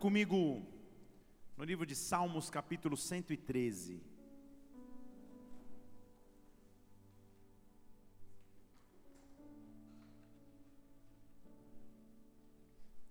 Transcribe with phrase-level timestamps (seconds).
[0.00, 0.66] comigo
[1.58, 4.02] no livro de Salmos, capítulo 113.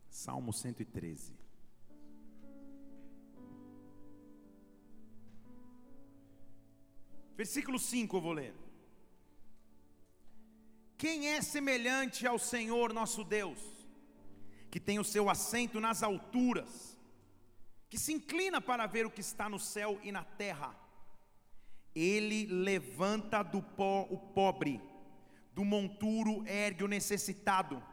[0.10, 1.38] Salmo 113.
[7.38, 8.56] Versículo 5 eu vou ler.
[10.98, 13.79] Quem é semelhante ao Senhor nosso Deus,
[14.70, 16.97] que tem o seu assento nas alturas,
[17.89, 20.75] que se inclina para ver o que está no céu e na terra?
[21.96, 24.82] Ele levanta do pó o pobre,
[25.54, 27.83] do monturo ergue o necessitado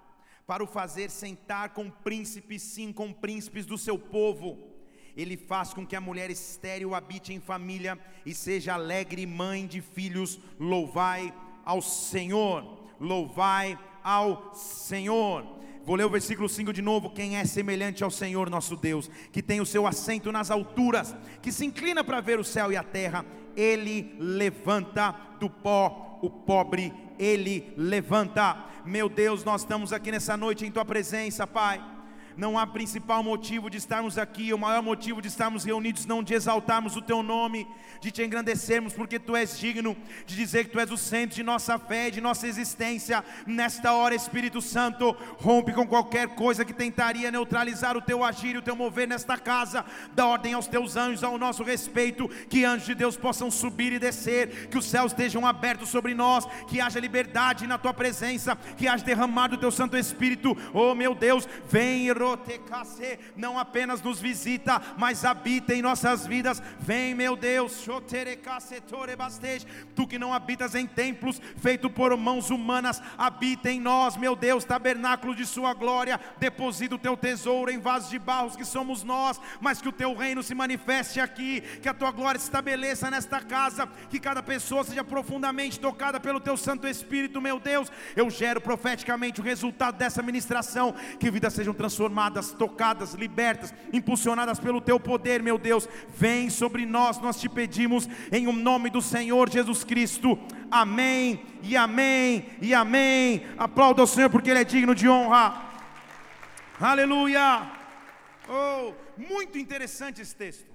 [0.47, 4.77] para o fazer sentar com príncipes, sim, com príncipes do seu povo.
[5.17, 9.81] Ele faz com que a mulher estéril habite em família e seja alegre mãe de
[9.81, 10.39] filhos.
[10.61, 11.35] Louvai
[11.65, 15.59] ao Senhor, louvai ao Senhor.
[15.87, 17.09] Vou ler o versículo 5 de novo.
[17.09, 21.51] Quem é semelhante ao Senhor nosso Deus, que tem o seu assento nas alturas, que
[21.51, 23.25] se inclina para ver o céu e a terra,
[23.57, 28.65] ele levanta do pó o pobre ele levanta.
[28.85, 31.96] Meu Deus, nós estamos aqui nessa noite em tua presença, Pai
[32.37, 36.35] não há principal motivo de estarmos aqui, o maior motivo de estarmos reunidos, não de
[36.35, 37.67] exaltarmos o teu nome,
[38.01, 41.43] de te engrandecermos, porque tu és digno de dizer que tu és o centro de
[41.43, 43.25] nossa fé, de nossa existência.
[43.47, 48.59] Nesta hora, Espírito Santo, rompe com qualquer coisa que tentaria neutralizar o teu agir e
[48.59, 49.85] o teu mover nesta casa.
[50.15, 53.99] Dá ordem aos teus anjos ao nosso respeito, que anjos de Deus possam subir e
[53.99, 58.87] descer, que os céus estejam abertos sobre nós, que haja liberdade na tua presença, que
[58.87, 60.57] haja derramado o teu Santo Espírito.
[60.75, 62.13] Oh meu Deus, vem e
[63.37, 66.63] não apenas nos visita, mas habita em nossas vidas.
[66.79, 67.87] Vem, meu Deus,
[69.95, 74.65] tu que não habitas em templos feitos por mãos humanas, habita em nós, meu Deus,
[74.65, 76.19] tabernáculo de Sua glória.
[76.39, 80.15] Deposita o teu tesouro em vasos de barros que somos nós, mas que o teu
[80.15, 84.85] reino se manifeste aqui, que a tua glória se estabeleça nesta casa, que cada pessoa
[84.85, 87.91] seja profundamente tocada pelo teu Santo Espírito, meu Deus.
[88.17, 94.59] Eu gero profeticamente o resultado dessa ministração, que vidas sejam transformadas transformadas, tocadas, libertas, impulsionadas
[94.59, 95.87] pelo teu poder, meu Deus.
[96.09, 100.39] Vem sobre nós, nós te pedimos em o nome do Senhor Jesus Cristo.
[100.71, 101.45] Amém.
[101.63, 102.47] E amém.
[102.63, 103.47] E amém.
[103.59, 105.63] Aplauda o Senhor porque ele é digno de honra.
[106.81, 107.71] Aleluia.
[108.49, 110.71] Oh, muito interessante esse texto.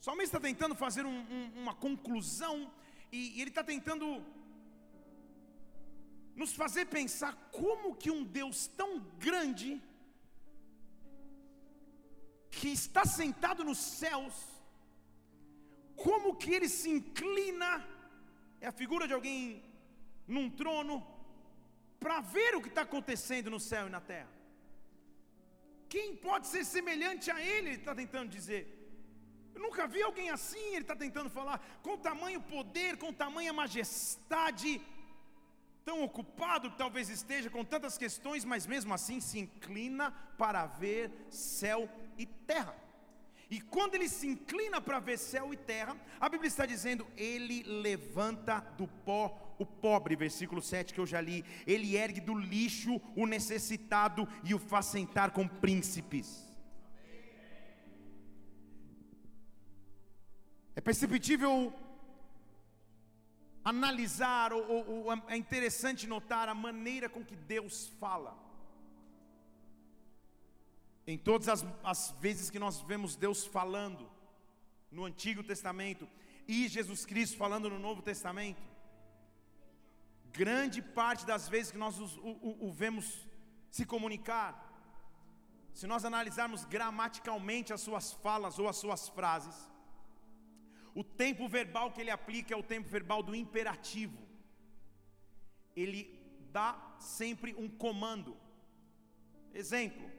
[0.00, 2.70] O salmista está tentando fazer um, um, uma conclusão
[3.10, 4.22] e, e ele está tentando
[6.36, 9.80] nos fazer pensar como que um Deus tão grande
[12.58, 14.36] que está sentado nos céus,
[16.04, 17.70] como que ele se inclina,
[18.60, 19.40] é a figura de alguém
[20.34, 20.96] num trono,
[22.00, 24.32] para ver o que está acontecendo no céu e na terra.
[25.94, 27.68] Quem pode ser semelhante a ele?
[27.68, 28.62] Ele está tentando dizer.
[29.54, 34.72] Eu nunca vi alguém assim, ele está tentando falar, com tamanho poder, com tamanha majestade,
[35.84, 41.10] tão ocupado que talvez esteja com tantas questões, mas mesmo assim se inclina para ver
[41.30, 41.88] céu
[42.18, 42.76] e terra.
[43.48, 47.62] E quando ele se inclina para ver céu e terra, a Bíblia está dizendo: ele
[47.62, 53.00] levanta do pó o pobre, versículo 7 que eu já li, ele ergue do lixo
[53.14, 56.44] o necessitado e o faz sentar com príncipes.
[60.74, 61.72] É perceptível
[63.64, 68.45] analisar, ou, ou, ou, é interessante notar a maneira com que Deus fala.
[71.06, 74.10] Em todas as, as vezes que nós vemos Deus falando
[74.90, 76.08] no Antigo Testamento
[76.48, 78.62] e Jesus Cristo falando no Novo Testamento,
[80.32, 83.26] grande parte das vezes que nós o, o, o vemos
[83.70, 84.50] se comunicar,
[85.72, 89.70] se nós analisarmos gramaticalmente as suas falas ou as suas frases,
[90.94, 94.18] o tempo verbal que ele aplica é o tempo verbal do imperativo.
[95.76, 96.00] Ele
[96.50, 98.34] dá sempre um comando.
[99.52, 100.15] Exemplo: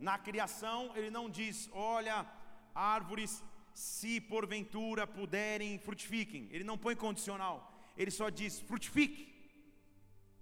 [0.00, 2.26] na criação, ele não diz, olha,
[2.74, 3.42] árvores,
[3.74, 6.48] se porventura puderem, frutifiquem.
[6.50, 7.56] Ele não põe condicional.
[7.96, 9.26] Ele só diz, frutifique.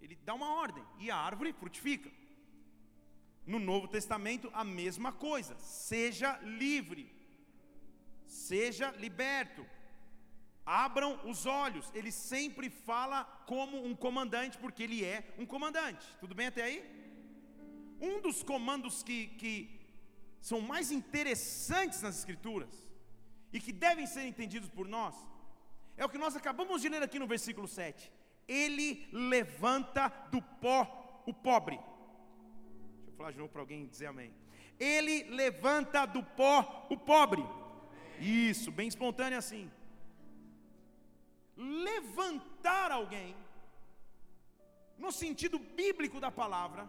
[0.01, 2.11] Ele dá uma ordem e a árvore frutifica.
[3.47, 5.57] No Novo Testamento, a mesma coisa.
[5.59, 7.17] Seja livre
[8.27, 9.67] seja liberto,
[10.65, 11.91] abram os olhos.
[11.95, 16.07] Ele sempre fala como um comandante, porque ele é um comandante.
[16.21, 16.96] Tudo bem até aí?
[18.01, 19.81] Um dos comandos que, que
[20.41, 22.85] são mais interessantes nas Escrituras
[23.53, 25.15] e que devem ser entendidos por nós
[25.97, 28.13] é o que nós acabamos de ler aqui no versículo 7.
[28.47, 31.77] Ele levanta do pó o pobre.
[31.77, 34.33] Deixa eu falar de novo para alguém dizer amém.
[34.79, 37.43] Ele levanta do pó o pobre.
[38.21, 39.71] Isso, bem espontâneo assim.
[41.57, 43.35] Levantar alguém,
[44.99, 46.89] no sentido bíblico da palavra,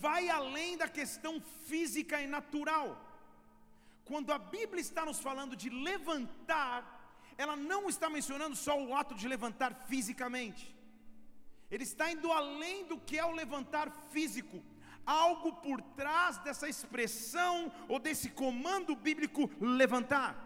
[0.00, 2.88] vai além da questão física e natural.
[4.04, 6.78] Quando a Bíblia está nos falando de levantar,
[7.36, 10.74] ela não está mencionando só o ato de levantar fisicamente.
[11.70, 14.62] Ele está indo além do que é o levantar físico.
[15.04, 20.44] Algo por trás dessa expressão ou desse comando bíblico levantar.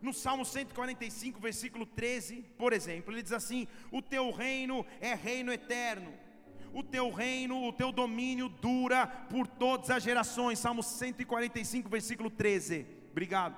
[0.00, 5.52] No Salmo 145, versículo 13, por exemplo, ele diz assim: O teu reino é reino
[5.52, 6.12] eterno
[6.72, 10.58] o teu reino, o teu domínio dura por todas as gerações.
[10.58, 12.86] Salmo 145, versículo 13.
[13.10, 13.56] Obrigado.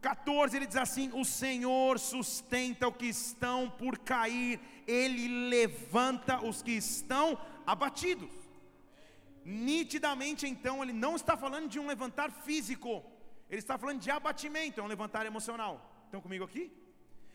[0.00, 6.60] 14 ele diz assim: O Senhor sustenta os que estão por cair, Ele levanta os
[6.60, 8.30] que estão abatidos.
[9.44, 13.02] Nitidamente, então, ele não está falando de um levantar físico,
[13.50, 15.72] ele está falando de abatimento, é um levantar emocional.
[16.04, 16.70] Estão comigo aqui?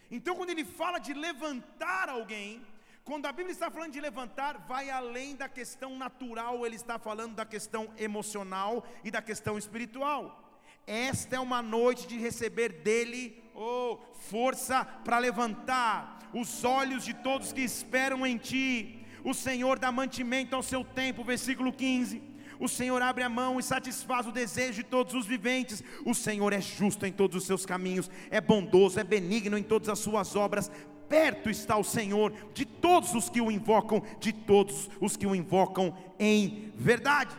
[0.10, 2.66] Então, quando ele fala de levantar alguém,
[3.08, 7.36] quando a Bíblia está falando de levantar, vai além da questão natural, ele está falando
[7.36, 10.60] da questão emocional e da questão espiritual.
[10.86, 13.98] Esta é uma noite de receber dele oh,
[14.30, 19.00] força para levantar os olhos de todos que esperam em ti.
[19.24, 22.22] O Senhor dá mantimento ao seu tempo, versículo 15.
[22.60, 25.82] O Senhor abre a mão e satisfaz o desejo de todos os viventes.
[26.04, 29.88] O Senhor é justo em todos os seus caminhos, é bondoso, é benigno em todas
[29.88, 30.70] as suas obras
[31.08, 35.36] perto está o Senhor de todos os que o invocam, de todos os que o
[35.36, 37.36] invocam em verdade.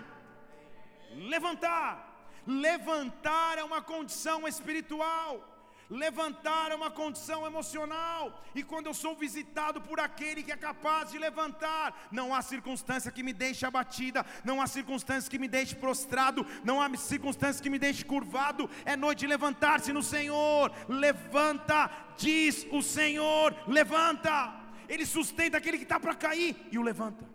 [1.15, 5.58] Levantar, levantar é uma condição espiritual.
[5.91, 11.11] Levantar é uma condição emocional, e quando eu sou visitado por aquele que é capaz
[11.11, 15.75] de levantar, não há circunstância que me deixe abatida, não há circunstância que me deixe
[15.75, 18.69] prostrado, não há circunstância que me deixe curvado.
[18.85, 20.71] É noite de levantar-se no Senhor.
[20.89, 24.55] Levanta, diz o Senhor, levanta.
[24.91, 27.27] Ele sustenta aquele que está para cair e o levanta.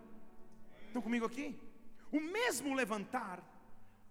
[0.85, 1.59] Estão comigo aqui?
[2.11, 3.41] O mesmo levantar,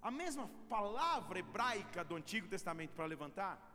[0.03, 3.72] a mesma palavra hebraica do Antigo Testamento para levantar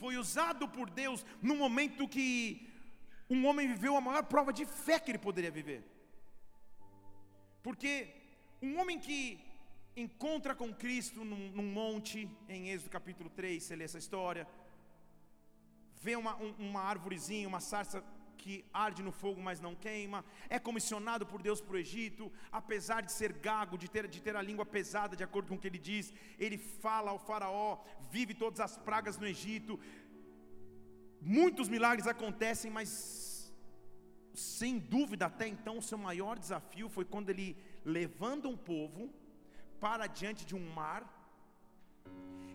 [0.00, 2.26] foi usado por Deus no momento que
[3.28, 5.80] um homem viveu a maior prova de fé que ele poderia viver.
[7.62, 7.90] Porque
[8.60, 9.20] um homem que
[9.96, 14.46] encontra com Cristo num, num monte, em Êxodo capítulo 3, você lê essa história,
[16.02, 18.04] vê uma, um, uma árvorezinha, uma sarça
[18.44, 18.54] que
[18.86, 20.18] arde no fogo, mas não queima,
[20.56, 22.24] é comissionado por Deus para o Egito,
[22.60, 25.62] apesar de ser gago, de ter, de ter a língua pesada, de acordo com o
[25.62, 27.70] que ele diz, ele fala ao Faraó,
[28.16, 29.80] vive todas as pragas no Egito,
[31.38, 32.90] muitos milagres acontecem, mas
[34.34, 37.56] sem dúvida até então o seu maior desafio foi quando ele
[37.96, 39.10] levanta um povo
[39.80, 41.02] para diante de um mar,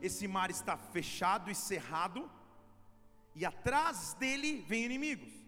[0.07, 2.29] esse mar está fechado e cerrado,
[3.33, 5.38] e atrás dele vem inimigos.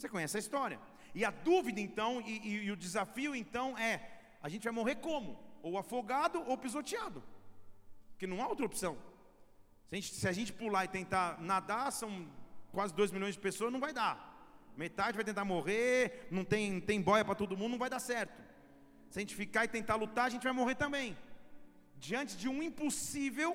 [0.00, 0.80] Você conhece a história.
[1.14, 3.94] E a dúvida então, e, e, e o desafio então é:
[4.42, 5.38] a gente vai morrer como?
[5.62, 7.22] Ou afogado ou pisoteado.
[8.12, 8.96] Porque não há outra opção.
[9.88, 12.26] Se a, gente, se a gente pular e tentar nadar, são
[12.72, 14.26] quase 2 milhões de pessoas, não vai dar.
[14.74, 18.40] Metade vai tentar morrer, não tem, tem boia para todo mundo, não vai dar certo.
[19.10, 21.18] Se a gente ficar e tentar lutar, a gente vai morrer também.
[21.98, 23.54] Diante de um impossível,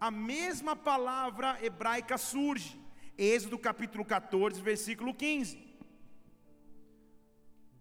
[0.00, 2.80] a mesma palavra hebraica surge.
[3.18, 5.71] Êxodo capítulo 14, versículo 15.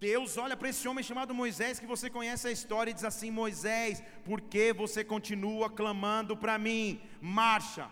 [0.10, 3.30] Deus olha para esse homem chamado Moisés, que você conhece a história, e diz assim:
[3.30, 7.00] Moisés, por que você continua clamando para mim?
[7.40, 7.86] Marcha.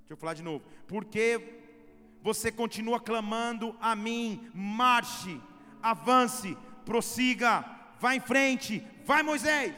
[0.00, 0.62] Deixa eu falar de novo.
[0.86, 1.40] Por que
[2.22, 4.50] você continua clamando a mim?
[4.54, 5.40] Marche,
[5.82, 7.64] avance, prossiga,
[7.98, 9.74] vá em frente, vai Moisés.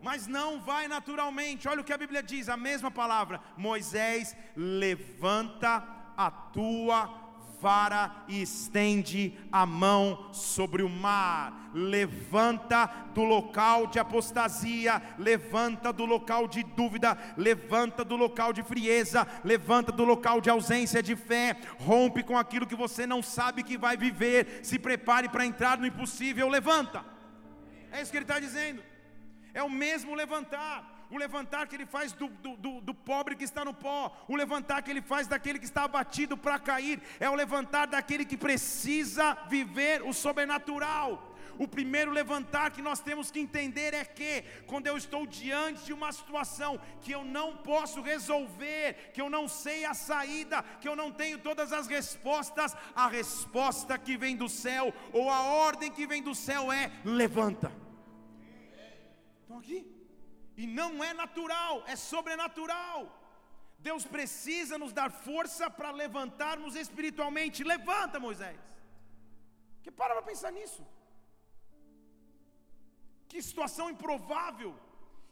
[0.00, 5.86] Mas não vai naturalmente, olha o que a Bíblia diz, a mesma palavra: Moisés, levanta
[6.16, 7.19] a tua
[7.60, 16.04] vara e estende a mão sobre o mar, levanta do local de apostasia, levanta do
[16.04, 21.56] local de dúvida, levanta do local de frieza, levanta do local de ausência de fé,
[21.78, 25.86] rompe com aquilo que você não sabe que vai viver, se prepare para entrar no
[25.86, 27.04] impossível, levanta.
[27.92, 28.82] É isso que ele está dizendo,
[29.52, 33.44] é o mesmo levantar o levantar que ele faz do, do, do, do pobre que
[33.44, 37.28] está no pó, o levantar que ele faz daquele que está abatido para cair, é
[37.28, 41.30] o levantar daquele que precisa viver o sobrenatural.
[41.58, 45.92] O primeiro levantar que nós temos que entender é que, quando eu estou diante de
[45.92, 50.96] uma situação que eu não posso resolver, que eu não sei a saída, que eu
[50.96, 56.06] não tenho todas as respostas, a resposta que vem do céu, ou a ordem que
[56.06, 57.70] vem do céu é: levanta.
[59.42, 59.99] Estão aqui?
[60.62, 62.98] E não é natural, é sobrenatural.
[63.86, 67.68] Deus precisa nos dar força para levantarmos espiritualmente.
[67.72, 68.60] Levanta, Moisés.
[69.82, 70.82] Que para para pensar nisso.
[73.30, 74.72] Que situação improvável.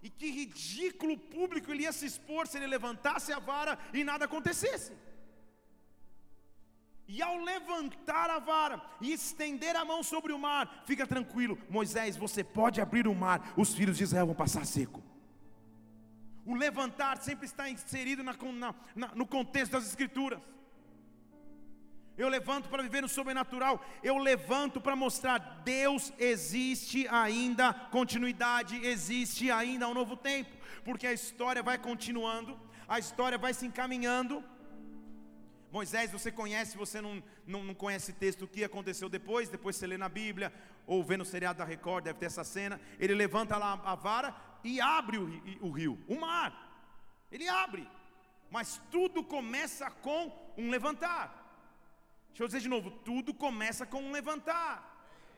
[0.06, 4.24] E que ridículo público ele ia se expor se ele levantasse a vara e nada
[4.24, 4.92] acontecesse.
[7.14, 12.16] E ao levantar a vara e estender a mão sobre o mar, fica tranquilo, Moisés,
[12.16, 15.02] você pode abrir o mar, os filhos de Israel vão passar seco.
[16.48, 18.34] O levantar sempre está inserido na,
[18.96, 20.40] na, no contexto das Escrituras
[22.18, 29.52] eu levanto para viver no sobrenatural, eu levanto para mostrar: Deus existe ainda, continuidade existe
[29.52, 30.50] ainda um novo tempo,
[30.84, 34.42] porque a história vai continuando, a história vai se encaminhando.
[35.70, 39.86] Moisés, você conhece, você não, não, não conhece texto o que aconteceu depois, depois você
[39.86, 40.52] lê na Bíblia,
[40.86, 42.80] ou vê no seriado da Record, deve ter essa cena.
[42.98, 44.34] Ele levanta lá a vara
[44.68, 46.50] e abre o, rio, o mar.
[47.32, 47.88] Ele abre,
[48.50, 50.22] mas tudo começa com
[50.56, 51.26] um levantar.
[52.28, 54.74] Deixa eu dizer de novo: tudo começa com um levantar.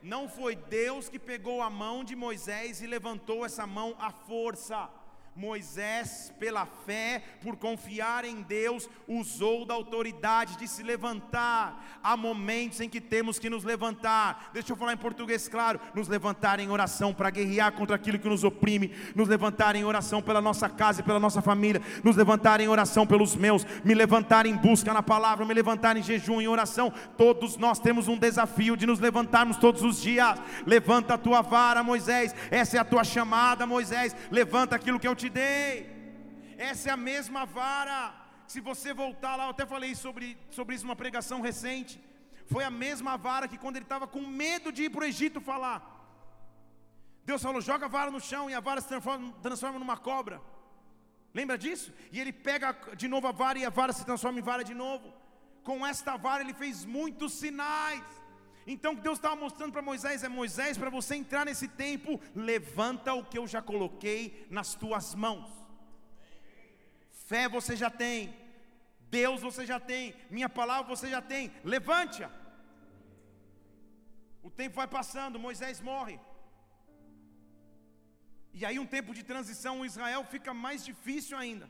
[0.01, 4.89] Não foi Deus que pegou a mão de Moisés e levantou essa mão à força.
[5.33, 11.99] Moisés, pela fé, por confiar em Deus, usou da autoridade de se levantar.
[12.03, 14.49] Há momentos em que temos que nos levantar.
[14.53, 18.27] Deixa eu falar em português claro: nos levantar em oração para guerrear contra aquilo que
[18.27, 22.59] nos oprime, nos levantar em oração pela nossa casa e pela nossa família, nos levantar
[22.59, 26.47] em oração pelos meus, me levantar em busca na palavra, me levantar em jejum, em
[26.49, 26.91] oração.
[27.17, 30.39] Todos nós temos um desafio de nos levantarmos todos os dias.
[30.65, 32.35] Levanta a tua vara, Moisés.
[32.51, 34.13] Essa é a tua chamada, Moisés.
[34.29, 35.89] Levanta aquilo que eu te dei.
[36.57, 38.13] Essa é a mesma vara.
[38.47, 42.01] Se você voltar lá, eu até falei sobre, sobre isso numa pregação recente.
[42.45, 45.39] Foi a mesma vara que quando ele estava com medo de ir para o Egito
[45.39, 45.79] falar.
[47.23, 50.41] Deus falou: joga a vara no chão e a vara se transforma, transforma numa cobra.
[51.33, 51.93] Lembra disso?
[52.11, 54.73] E ele pega de novo a vara e a vara se transforma em vara de
[54.73, 55.13] novo.
[55.63, 58.03] Com esta vara ele fez muitos sinais.
[58.65, 62.19] Então o que Deus estava mostrando para Moisés é: Moisés, para você entrar nesse tempo,
[62.35, 65.49] levanta o que eu já coloquei nas tuas mãos.
[67.25, 68.35] Fé você já tem,
[69.09, 72.29] Deus você já tem, minha palavra você já tem, levante-a.
[74.43, 76.19] O tempo vai passando, Moisés morre.
[78.53, 81.69] E aí, um tempo de transição, Israel fica mais difícil ainda.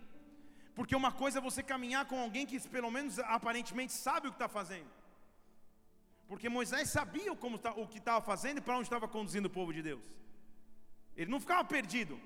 [0.73, 4.35] Porque uma coisa é você caminhar com alguém que, pelo menos aparentemente, sabe o que
[4.35, 4.89] está fazendo.
[6.31, 9.73] Porque Moisés sabia como, o que estava fazendo e para onde estava conduzindo o povo
[9.77, 10.05] de Deus.
[11.13, 12.17] Ele não ficava perdido.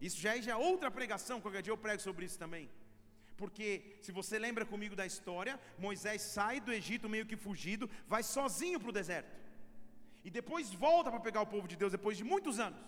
[0.00, 2.70] Isso já é, já é outra pregação, qualquer dia eu prego sobre isso também.
[3.36, 8.22] Porque, se você lembra comigo da história, Moisés sai do Egito meio que fugido, vai
[8.22, 9.36] sozinho para o deserto.
[10.22, 12.78] E depois volta para pegar o povo de Deus, depois de muitos anos.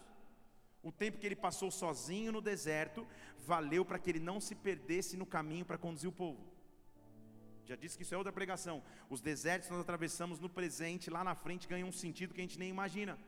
[0.84, 3.04] O tempo que ele passou sozinho no deserto,
[3.40, 6.51] valeu para que ele não se perdesse no caminho para conduzir o povo.
[7.64, 8.82] Já disse que isso é outra pregação.
[9.08, 12.58] Os desertos nós atravessamos no presente, lá na frente, ganham um sentido que a gente
[12.58, 13.18] nem imagina.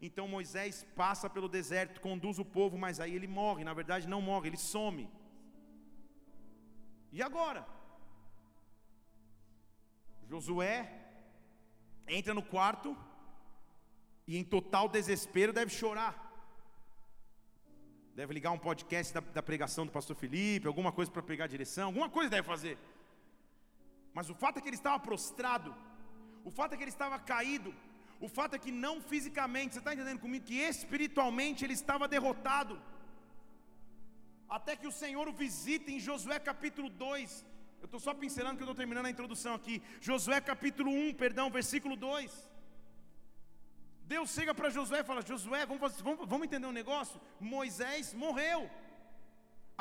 [0.00, 3.64] Então Moisés passa pelo deserto, conduz o povo, mas aí ele morre.
[3.64, 5.08] Na verdade, não morre, ele some.
[7.12, 7.66] E agora?
[10.28, 10.76] Josué
[12.06, 12.96] entra no quarto
[14.26, 16.22] e, em total desespero, deve chorar.
[18.14, 21.86] Deve ligar um podcast da, da pregação do pastor Felipe, alguma coisa para pegar direção,
[21.86, 22.78] alguma coisa deve fazer.
[24.16, 25.70] Mas o fato é que ele estava prostrado,
[26.48, 27.70] o fato é que ele estava caído,
[28.26, 30.46] o fato é que não fisicamente, você está entendendo comigo?
[30.50, 32.74] Que espiritualmente ele estava derrotado.
[34.56, 37.44] Até que o Senhor o visita em Josué capítulo 2.
[37.82, 39.76] Eu estou só pincelando que eu estou terminando a introdução aqui.
[40.00, 42.32] Josué capítulo 1, perdão, versículo 2.
[44.14, 47.20] Deus chega para Josué e fala: Josué, vamos, vamos, vamos entender um negócio?
[47.38, 48.60] Moisés morreu,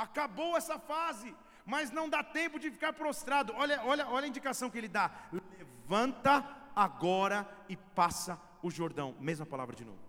[0.06, 1.34] acabou essa fase,
[1.66, 3.54] mas não dá tempo de ficar prostrado.
[3.56, 6.46] Olha, olha, olha a indicação que ele dá: levanta
[6.76, 9.16] agora e passa o Jordão.
[9.20, 10.00] Mesma palavra de novo.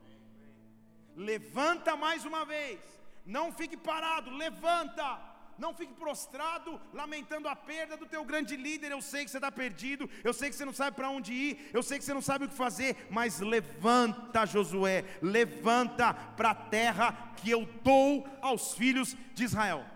[1.17, 2.79] Levanta mais uma vez.
[3.25, 5.35] Não fique parado, levanta.
[5.59, 8.93] Não fique prostrado, lamentando a perda do teu grande líder.
[8.93, 11.71] Eu sei que você está perdido, eu sei que você não sabe para onde ir,
[11.73, 16.55] eu sei que você não sabe o que fazer, mas levanta, Josué, levanta para a
[16.55, 19.96] terra que eu dou aos filhos de Israel.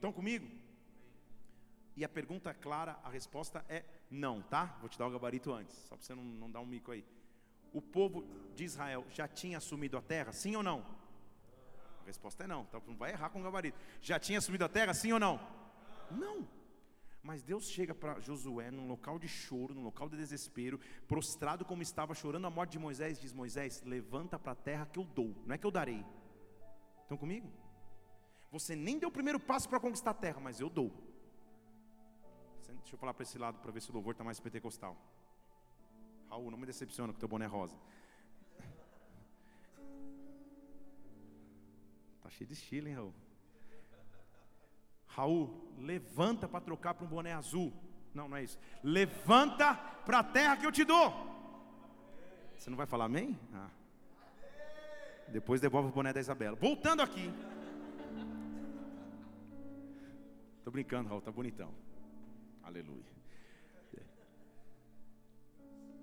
[0.00, 0.48] Estão comigo?
[1.94, 4.74] E a pergunta é clara, a resposta é não, tá?
[4.80, 7.04] Vou te dar o gabarito antes, só para você não, não dar um mico aí.
[7.70, 8.24] o povo
[8.56, 10.32] de Israel já tinha assumido a terra?
[10.32, 10.86] Sim ou não?
[12.02, 13.78] A resposta é não, então não vai errar com o gabarito.
[14.00, 14.94] Já tinha assumido a terra?
[14.94, 15.38] Sim ou não?
[16.10, 16.48] Não.
[17.22, 21.82] Mas Deus chega para Josué num local de choro, num local de desespero, prostrado como
[21.82, 25.36] estava chorando a morte de Moisés, diz Moisés: Levanta para a terra que eu dou,
[25.44, 26.02] não é que eu darei.
[27.02, 27.52] Estão comigo?
[28.50, 30.90] Você nem deu o primeiro passo para conquistar a terra, mas eu dou.
[32.90, 34.96] Deixa eu falar para esse lado para ver se o louvor está mais pentecostal.
[36.28, 37.76] Raul, não me decepciona o teu boné rosa.
[42.20, 43.14] Tá cheio de estilo, hein, Raul?
[45.06, 47.72] Raul, levanta para trocar para um boné azul.
[48.12, 48.58] Não, não é isso.
[48.82, 51.12] Levanta para a terra que eu te dou.
[52.56, 53.38] Você não vai falar amém?
[53.54, 53.70] Ah.
[55.28, 56.56] Depois devolve o boné da Isabela.
[56.56, 57.32] Voltando aqui.
[60.70, 61.74] Tô brincando, Raul, tá bonitão.
[62.62, 63.10] Aleluia.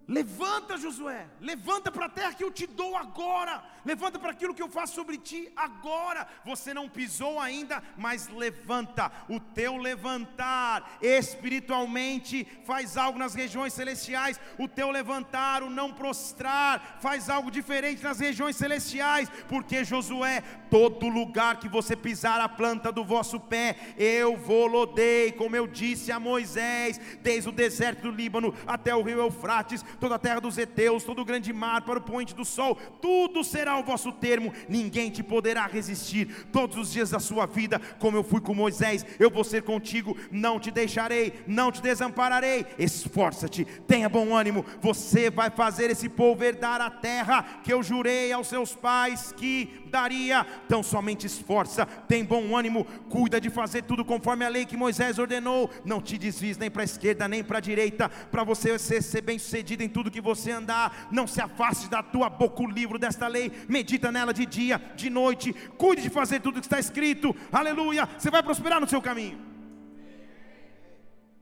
[0.08, 4.62] Levanta, Josué, levanta para a terra que eu te dou agora, levanta para aquilo que
[4.62, 6.26] eu faço sobre ti agora.
[6.46, 9.12] Você não pisou ainda, mas levanta.
[9.28, 14.40] O teu levantar espiritualmente faz algo nas regiões celestiais.
[14.58, 21.08] O teu levantar, o não prostrar, faz algo diferente nas regiões celestiais, porque Josué, todo
[21.08, 26.12] lugar que você pisar a planta do vosso pé, eu vou lodei, como eu disse
[26.12, 30.58] a Moisés, desde o deserto do Líbano até o rio Eufrates toda a terra dos
[30.58, 34.54] heteus, todo o grande mar, para o poente do sol, tudo será o vosso termo,
[34.68, 39.06] ninguém te poderá resistir todos os dias da sua vida, como eu fui com Moisés,
[39.20, 42.66] eu vou ser contigo, não te deixarei, não te desampararei.
[42.78, 48.32] Esforça-te, tenha bom ânimo, você vai fazer esse povo herdar a terra que eu jurei
[48.32, 50.46] aos seus pais que daria.
[50.66, 55.20] Então somente esforça, tem bom ânimo, cuida de fazer tudo conforme a lei que Moisés
[55.20, 55.70] ordenou.
[55.86, 59.22] Não te desvies nem para a esquerda nem para a direita, para você ser, ser
[59.22, 61.08] bem sucedido em tudo que você andar.
[61.12, 65.10] Não se afaste da tua boca o livro desta lei, medita nela de dia, de
[65.10, 67.36] noite, cuide de fazer tudo que está escrito.
[67.52, 68.08] Aleluia!
[68.18, 69.40] Você vai prosperar no seu caminho.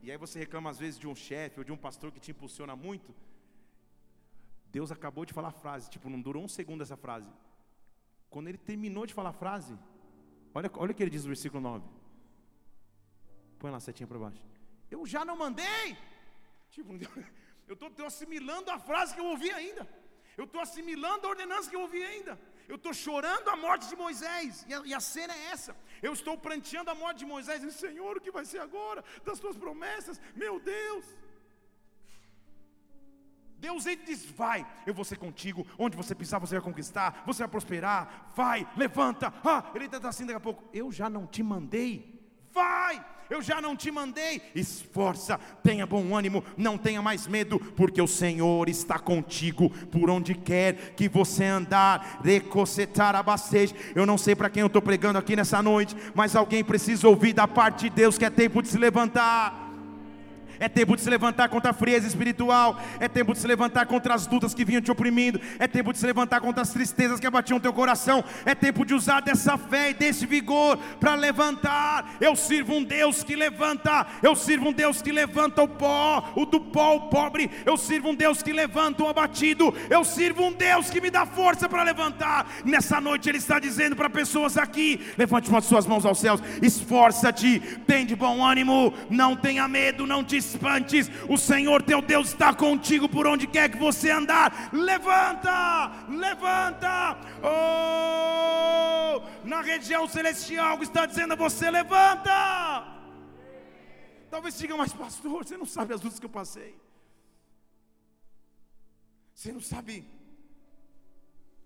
[0.02, 2.30] E aí você reclama às vezes de um chefe ou de um pastor que te
[2.30, 3.12] impulsiona muito.
[4.70, 7.28] Deus acabou de falar a frase, tipo, não durou um segundo essa frase.
[8.30, 9.78] Quando ele terminou de falar a frase,
[10.54, 11.84] olha, olha o que ele diz no versículo 9.
[13.58, 14.42] Põe lá a setinha para baixo.
[14.90, 15.96] Eu já não mandei.
[16.70, 16.92] Tipo,
[17.68, 19.88] eu estou assimilando a frase que eu ouvi ainda.
[20.36, 22.38] Eu estou assimilando a ordenança que eu ouvi ainda.
[22.68, 24.64] Eu estou chorando a morte de Moisés.
[24.68, 25.74] E a, e a, cena é essa.
[26.02, 27.62] Eu estou pranteando a morte de Moisés.
[27.62, 29.02] E Senhor, o que vai ser agora?
[29.24, 30.20] Das tuas promessas.
[30.34, 31.06] Meu Deus.
[33.66, 35.66] Deus ele diz: Vai, eu vou ser contigo.
[35.76, 37.24] Onde você pisar, você vai conquistar.
[37.26, 38.30] Você vai prosperar.
[38.36, 39.34] Vai, levanta.
[39.44, 40.62] Ah, ele está assim daqui a pouco.
[40.72, 42.14] Eu já não te mandei.
[42.52, 44.40] Vai, eu já não te mandei.
[44.54, 50.34] Esforça, tenha bom ânimo, não tenha mais medo, porque o Senhor está contigo por onde
[50.34, 52.22] quer que você andar.
[53.94, 57.32] Eu não sei para quem eu estou pregando aqui nessa noite, mas alguém precisa ouvir
[57.32, 59.65] da parte de Deus que é tempo de se levantar.
[60.58, 62.80] É tempo de se levantar contra a frieza espiritual.
[62.98, 65.40] É tempo de se levantar contra as lutas que vinham te oprimindo.
[65.58, 68.24] É tempo de se levantar contra as tristezas que abatiam teu coração.
[68.44, 72.16] É tempo de usar dessa fé e desse vigor para levantar.
[72.20, 74.06] Eu sirvo um Deus que levanta.
[74.22, 77.50] Eu sirvo um Deus que levanta o pó, o do pó, o pobre.
[77.64, 79.74] Eu sirvo um Deus que levanta o abatido.
[79.90, 82.46] Eu sirvo um Deus que me dá força para levantar.
[82.64, 86.42] Nessa noite Ele está dizendo para pessoas aqui: levante suas mãos aos céus.
[86.62, 88.94] Esforça-te, tem de bom ânimo.
[89.10, 93.70] Não tenha medo, não te espantes, o Senhor teu Deus está contigo por onde quer
[93.70, 94.70] que você andar.
[94.72, 97.18] Levanta, levanta.
[97.42, 102.96] Oh, na região celestial, algo está dizendo a você: levanta.
[104.30, 106.78] Talvez diga, mas pastor, você não sabe as lutas que eu passei.
[109.34, 110.08] Você não sabe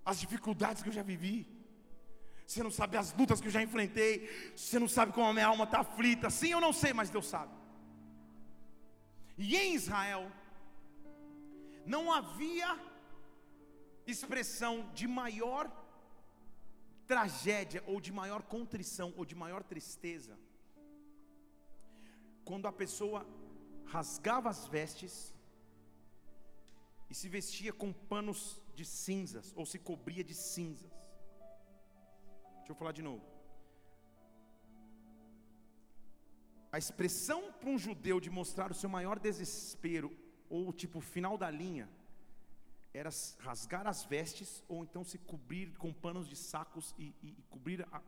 [0.05, 1.47] as dificuldades que eu já vivi.
[2.47, 4.29] Você não sabe as lutas que eu já enfrentei.
[4.57, 6.29] Você não sabe como a minha alma está aflita.
[6.31, 7.60] Sim, eu não sei, mas Deus sabe.
[9.43, 10.31] E em Israel
[11.87, 12.79] não havia
[14.07, 15.65] expressão de maior
[17.07, 20.39] tragédia ou de maior contrição ou de maior tristeza
[22.45, 23.27] quando a pessoa
[23.87, 25.35] rasgava as vestes
[27.09, 30.93] e se vestia com panos de cinzas ou se cobria de cinzas.
[32.59, 33.30] Deixa eu falar de novo.
[36.73, 40.17] A expressão para um judeu de mostrar o seu maior desespero,
[40.49, 41.89] ou tipo final da linha,
[42.93, 47.43] era rasgar as vestes, ou então se cobrir com panos de sacos e, e, e
[47.49, 48.03] cobrir a,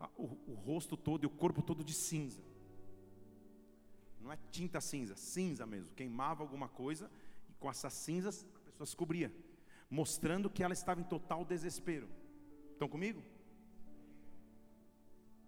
[0.00, 2.42] a, o, o rosto todo e o corpo todo de cinza.
[4.20, 5.90] Não é tinta cinza, cinza mesmo.
[5.94, 7.10] Queimava alguma coisa
[7.48, 9.32] e com essas cinzas a pessoa se cobria.
[9.90, 12.08] mostrando que ela estava em total desespero.
[12.72, 13.22] Estão comigo?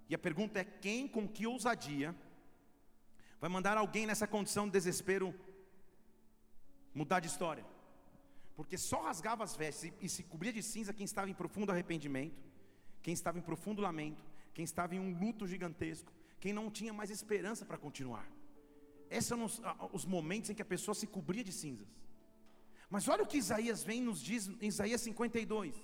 [0.08, 2.14] E a pergunta é: quem, com que ousadia,
[3.40, 5.34] vai mandar alguém nessa condição de desespero
[6.94, 7.64] mudar de história?
[8.54, 12.42] Porque só rasgava as vestes e se cobria de cinza quem estava em profundo arrependimento,
[13.02, 14.22] quem estava em profundo lamento,
[14.52, 18.28] quem estava em um luto gigantesco, quem não tinha mais esperança para continuar.
[19.08, 19.60] Esses são os,
[19.92, 21.88] os momentos em que a pessoa se cobria de cinzas.
[22.88, 25.74] Mas olha o que Isaías vem e nos diz em Isaías 52.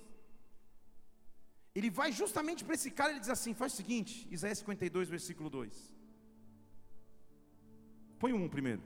[1.73, 5.49] Ele vai justamente para esse cara e diz assim: faz o seguinte, Isaías 52, versículo
[5.49, 5.96] 2.
[8.19, 8.81] Põe um primeiro.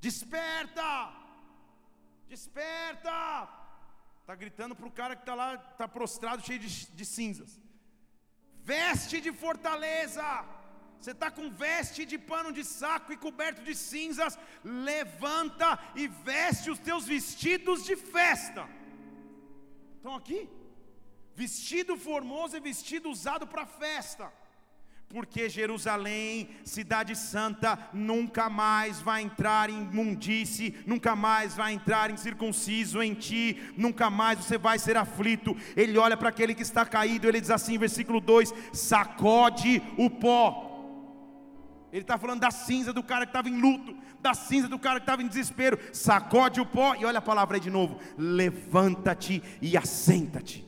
[0.00, 1.12] Desperta!
[2.28, 3.48] Desperta!
[4.20, 7.60] Está gritando para o cara que está lá, está prostrado, cheio de, de cinzas.
[8.62, 10.24] Veste de fortaleza
[11.00, 16.70] você está com veste de pano de saco e coberto de cinzas, levanta e veste
[16.70, 18.68] os teus vestidos de festa.
[19.96, 20.46] Estão aqui?
[21.34, 24.30] Vestido formoso é vestido usado para festa
[25.10, 32.16] porque Jerusalém, cidade santa, nunca mais vai entrar em mundice, nunca mais vai entrar em
[32.16, 35.56] circunciso em ti, nunca mais você vai ser aflito.
[35.76, 40.70] Ele olha para aquele que está caído, ele diz assim, versículo 2: sacode o pó
[41.92, 45.00] ele está falando da cinza do cara que estava em luto, da cinza do cara
[45.00, 45.76] que estava em desespero.
[45.92, 50.64] Sacode o pó e olha a palavra aí de novo: levanta-te e assenta-te.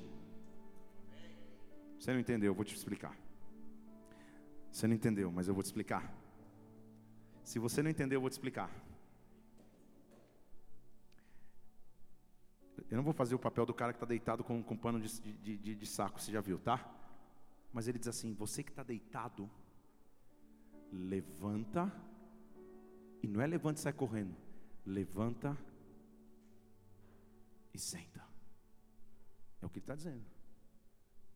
[1.96, 3.21] Você não entendeu, eu vou te explicar.
[4.72, 6.10] Você não entendeu, mas eu vou te explicar.
[7.44, 8.70] Se você não entendeu, eu vou te explicar.
[12.90, 15.20] Eu não vou fazer o papel do cara que está deitado com, com pano de,
[15.20, 16.90] de, de, de saco, você já viu, tá?
[17.72, 19.48] Mas ele diz assim: você que está deitado
[20.90, 21.92] levanta,
[23.22, 24.34] e não é levanta e sai correndo,
[24.84, 25.56] levanta
[27.74, 28.22] e senta.
[29.60, 30.24] É o que ele está dizendo.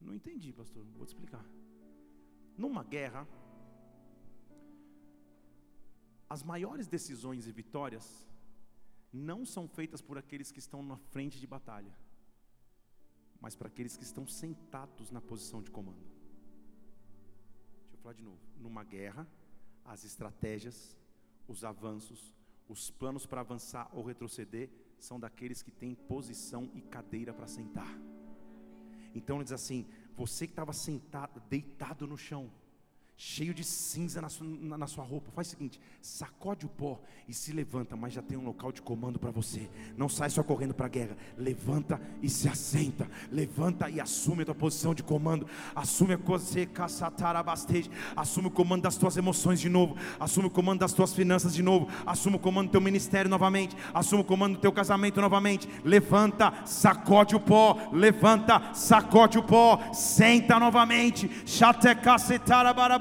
[0.00, 1.44] Não entendi, pastor, vou te explicar.
[2.56, 3.26] Numa guerra,
[6.28, 8.26] as maiores decisões e vitórias
[9.12, 11.94] não são feitas por aqueles que estão na frente de batalha,
[13.40, 16.04] mas para aqueles que estão sentados na posição de comando.
[17.82, 18.40] Deixa eu falar de novo.
[18.58, 19.26] Numa guerra,
[19.84, 20.96] as estratégias,
[21.46, 22.34] os avanços,
[22.68, 27.96] os planos para avançar ou retroceder são daqueles que têm posição e cadeira para sentar.
[29.14, 29.86] Então ele diz assim:
[30.16, 32.50] você que estava sentado, deitado no chão,
[33.18, 35.30] cheio de cinza na sua, na, na sua, roupa.
[35.34, 38.82] Faz o seguinte: sacode o pó e se levanta, mas já tem um local de
[38.82, 39.68] comando para você.
[39.96, 41.16] Não sai só correndo para a guerra.
[41.36, 43.08] Levanta e se assenta.
[43.30, 45.46] Levanta e assume a tua posição de comando.
[45.74, 46.46] Assume a coisa,
[48.14, 49.96] assume o comando das tuas emoções de novo.
[50.20, 51.88] Assume o comando das tuas finanças de novo.
[52.04, 53.76] Assume o comando do teu ministério novamente.
[53.94, 55.68] Assume o comando do teu casamento novamente.
[55.84, 57.88] Levanta, sacode o pó.
[57.92, 59.92] Levanta, sacode o pó.
[59.94, 61.30] Senta novamente.
[61.46, 62.98] Chatecacetarabara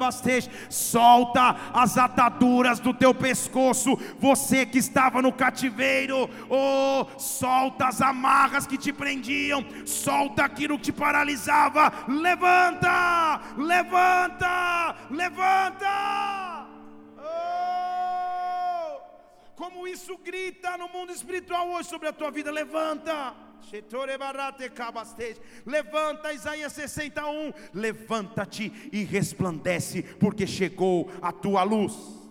[0.70, 8.66] solta as ataduras do teu pescoço, você que estava no cativeiro, oh, solta as amarras
[8.66, 16.68] que te prendiam, solta aquilo que te paralisava, levanta, levanta, levanta.
[17.18, 19.00] Oh,
[19.56, 23.45] como isso grita no mundo espiritual hoje sobre a tua vida, levanta.
[25.66, 27.54] Levanta, Isaías 61.
[27.74, 32.25] Levanta-te e resplandece, porque chegou a tua luz.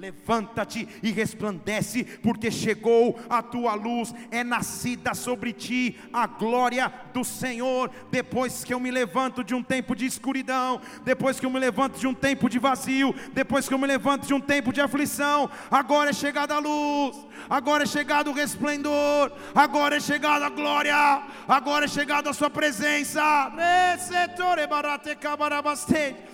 [0.00, 7.22] Levanta-te e resplandece, porque chegou a tua luz, é nascida sobre ti a glória do
[7.22, 7.90] Senhor.
[8.10, 11.98] Depois que eu me levanto de um tempo de escuridão, depois que eu me levanto
[11.98, 15.50] de um tempo de vazio, depois que eu me levanto de um tempo de aflição,
[15.70, 17.18] agora é chegada a luz,
[17.50, 22.48] agora é chegado o resplendor, agora é chegada a glória, agora é chegada a Sua
[22.48, 23.20] presença.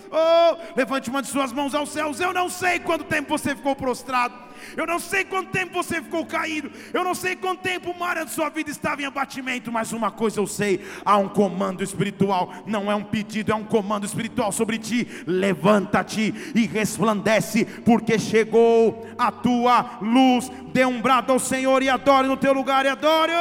[0.09, 2.21] Oh, levante uma de suas mãos aos céus.
[2.21, 4.33] Eu não sei quanto tempo você ficou prostrado.
[4.75, 6.71] Eu não sei quanto tempo você ficou caído.
[6.93, 9.71] Eu não sei quanto tempo uma área de sua vida estava em abatimento.
[9.71, 12.53] Mas uma coisa eu sei: há um comando espiritual.
[12.65, 15.07] Não é um pedido, é um comando espiritual sobre ti.
[15.27, 20.49] Levanta-te e resplandece, porque chegou a tua luz.
[20.73, 23.33] Dê um brado ao Senhor e adore no teu lugar e adore.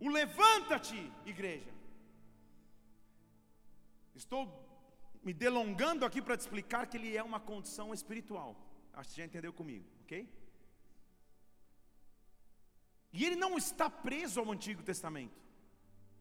[0.00, 1.72] O levanta-te, igreja.
[4.14, 4.42] Estou
[5.22, 8.56] me delongando aqui para te explicar que ele é uma condição espiritual.
[8.92, 10.28] Acho que você já entendeu comigo, ok?
[13.12, 15.40] E ele não está preso ao Antigo Testamento.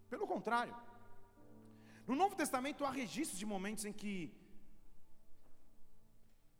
[0.10, 0.76] Pelo contrário.
[2.08, 4.32] No Novo Testamento há registros de momentos em que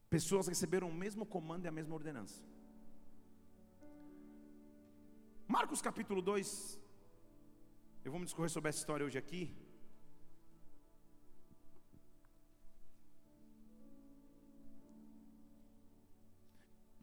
[0.10, 2.44] pessoas receberam o mesmo comando e a mesma ordenança.
[5.48, 6.80] Marcos capítulo 2,
[8.08, 9.42] eu vou me discorrer sobre essa história hoje aqui.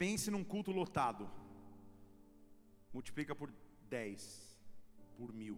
[0.01, 1.29] Pense num culto lotado,
[2.91, 3.53] multiplica por
[3.87, 4.57] 10,
[5.17, 5.57] por mil.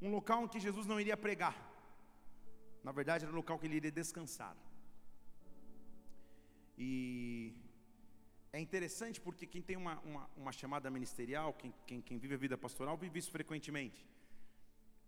[0.00, 1.56] Um local em que Jesus não iria pregar,
[2.82, 4.56] na verdade era um local que ele iria descansar.
[6.78, 7.54] E
[8.52, 12.36] é interessante porque quem tem uma, uma, uma chamada ministerial, quem, quem, quem vive a
[12.36, 14.06] vida pastoral, vive isso frequentemente.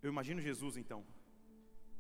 [0.03, 1.05] Eu imagino Jesus então.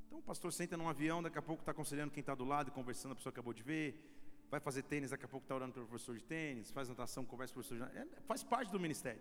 [0.07, 2.70] Então o pastor senta num avião, daqui a pouco está aconselhando quem está do lado,
[2.70, 3.88] conversando, a pessoa acabou de ver,
[4.50, 7.52] vai fazer tênis, daqui a pouco está orando pelo professor de tênis, faz natação, conversa
[7.52, 9.20] com o professor de é, faz parte do ministério.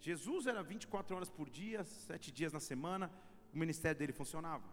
[0.00, 3.10] Jesus era 24 horas por dia, sete dias na semana,
[3.54, 4.64] o ministério dele funcionava.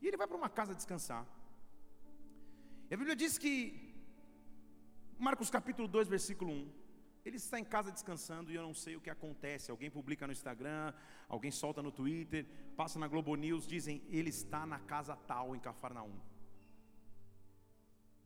[0.00, 1.26] E ele vai para uma casa descansar.
[2.90, 3.91] E a Bíblia diz que,
[5.22, 6.72] Marcos capítulo 2, versículo 1,
[7.24, 9.70] ele está em casa descansando e eu não sei o que acontece.
[9.70, 10.92] Alguém publica no Instagram,
[11.28, 12.44] alguém solta no Twitter,
[12.76, 16.18] passa na Globo News, dizem ele está na casa tal em Cafarnaum.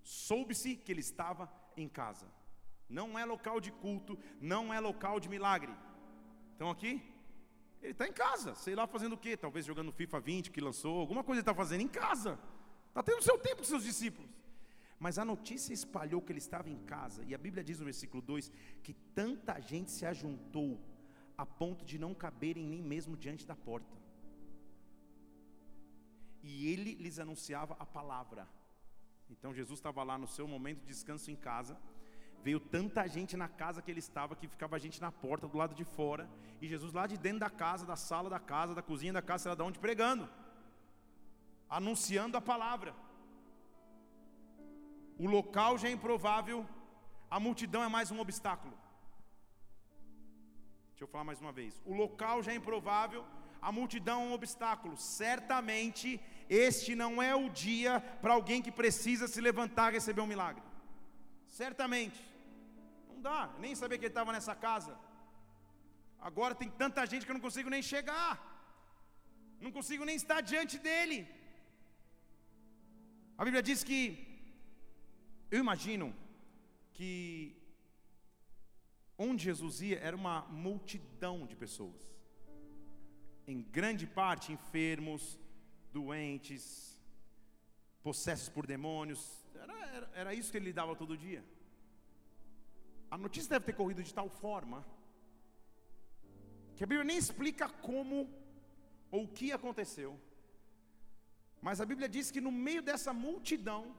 [0.02, 2.26] Soube-se que ele estava em casa.
[2.88, 5.74] Não é local de culto, não é local de milagre.
[6.52, 7.02] Estão aqui?
[7.82, 9.36] Ele está em casa, sei lá fazendo o quê?
[9.36, 12.38] Talvez jogando FIFA 20 que lançou, alguma coisa ele está fazendo em casa.
[12.88, 14.35] Está tendo seu tempo com seus discípulos.
[14.98, 18.22] Mas a notícia espalhou que ele estava em casa, e a Bíblia diz no versículo
[18.22, 18.50] 2
[18.82, 20.80] que tanta gente se ajuntou
[21.36, 23.94] a ponto de não caberem nem mesmo diante da porta.
[26.42, 28.48] E ele lhes anunciava a palavra.
[29.28, 31.76] Então Jesus estava lá no seu momento de descanso em casa.
[32.42, 35.74] Veio tanta gente na casa que ele estava que ficava gente na porta do lado
[35.74, 36.30] de fora.
[36.60, 39.42] E Jesus lá de dentro da casa, da sala da casa, da cozinha da casa,
[39.42, 40.28] sei lá de onde, pregando,
[41.68, 42.94] anunciando a palavra.
[45.18, 46.66] O local já é improvável,
[47.30, 48.76] a multidão é mais um obstáculo.
[50.90, 51.82] Deixa eu falar mais uma vez.
[51.84, 53.24] O local já é improvável,
[53.60, 54.96] a multidão é um obstáculo.
[54.96, 60.26] Certamente este não é o dia para alguém que precisa se levantar e receber um
[60.26, 60.62] milagre.
[61.46, 62.20] Certamente.
[63.08, 64.98] Não dá, nem saber que ele estava nessa casa.
[66.20, 68.32] Agora tem tanta gente que eu não consigo nem chegar.
[69.60, 71.26] Não consigo nem estar diante dele.
[73.38, 74.25] A Bíblia diz que
[75.50, 76.14] eu imagino
[76.92, 77.56] que
[79.18, 82.02] onde Jesus ia era uma multidão de pessoas.
[83.46, 85.38] Em grande parte enfermos,
[85.92, 87.00] doentes,
[88.02, 89.22] possessos por demônios.
[89.54, 91.44] Era, era, era isso que ele lidava todo dia.
[93.10, 94.84] A notícia deve ter corrido de tal forma
[96.74, 98.28] que a Bíblia nem explica como
[99.10, 100.20] ou o que aconteceu.
[101.62, 103.94] Mas a Bíblia diz que no meio dessa multidão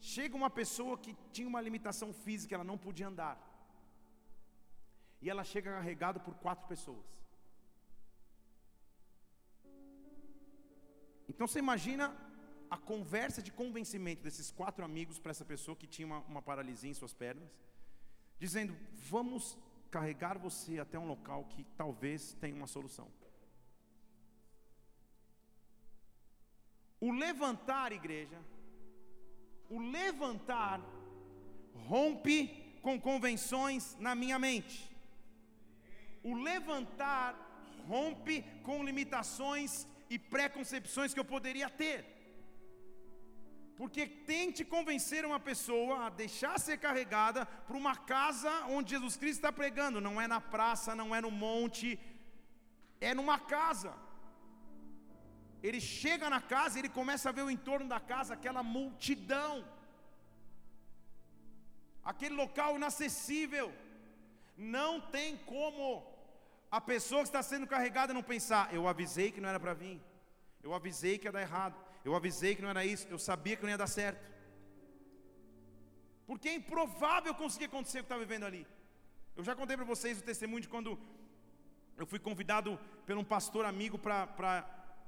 [0.00, 3.36] chega uma pessoa que tinha uma limitação física, ela não podia andar.
[5.22, 7.06] E ela chega carregada por quatro pessoas.
[11.28, 12.14] Então você imagina
[12.70, 16.90] a conversa de convencimento desses quatro amigos para essa pessoa que tinha uma, uma paralisia
[16.90, 17.48] em suas pernas,
[18.38, 18.76] dizendo:
[19.10, 19.58] Vamos
[19.90, 23.08] carregar você até um local que talvez tenha uma solução.
[27.00, 28.40] O levantar, igreja,
[29.70, 30.80] o levantar
[31.88, 34.90] rompe com convenções na minha mente.
[36.22, 37.34] O levantar
[37.88, 42.14] rompe com limitações e preconcepções que eu poderia ter.
[43.76, 49.40] Porque tente convencer uma pessoa a deixar ser carregada para uma casa onde Jesus Cristo
[49.40, 50.00] está pregando.
[50.00, 51.98] Não é na praça, não é no monte,
[53.00, 53.92] é numa casa.
[55.66, 59.52] Ele chega na casa ele começa a ver o entorno da casa, aquela multidão,
[62.12, 63.68] aquele local inacessível.
[64.78, 65.86] Não tem como
[66.78, 69.98] a pessoa que está sendo carregada não pensar, eu avisei que não era para vir,
[70.62, 73.62] eu avisei que ia dar errado, eu avisei que não era isso, eu sabia que
[73.62, 74.22] não ia dar certo.
[76.28, 78.66] Porque é improvável conseguir acontecer o que está vivendo ali.
[79.34, 80.98] Eu já contei para vocês o testemunho de quando
[81.96, 84.26] eu fui convidado por um pastor amigo para,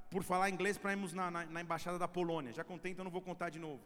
[0.09, 2.53] por falar inglês para irmos na, na, na embaixada da Polônia.
[2.53, 3.83] Já contei, então não vou contar de novo.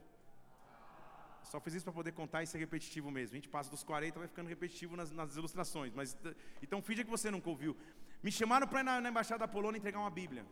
[1.44, 3.34] Só fiz isso para poder contar e ser repetitivo mesmo.
[3.34, 5.94] A gente passa dos 40, vai ficando repetitivo nas, nas ilustrações.
[5.94, 6.16] Mas
[6.62, 7.76] então finge que você nunca ouviu.
[8.24, 10.46] Me chamaram para ir na, na embaixada da Polônia entregar uma Bíblia.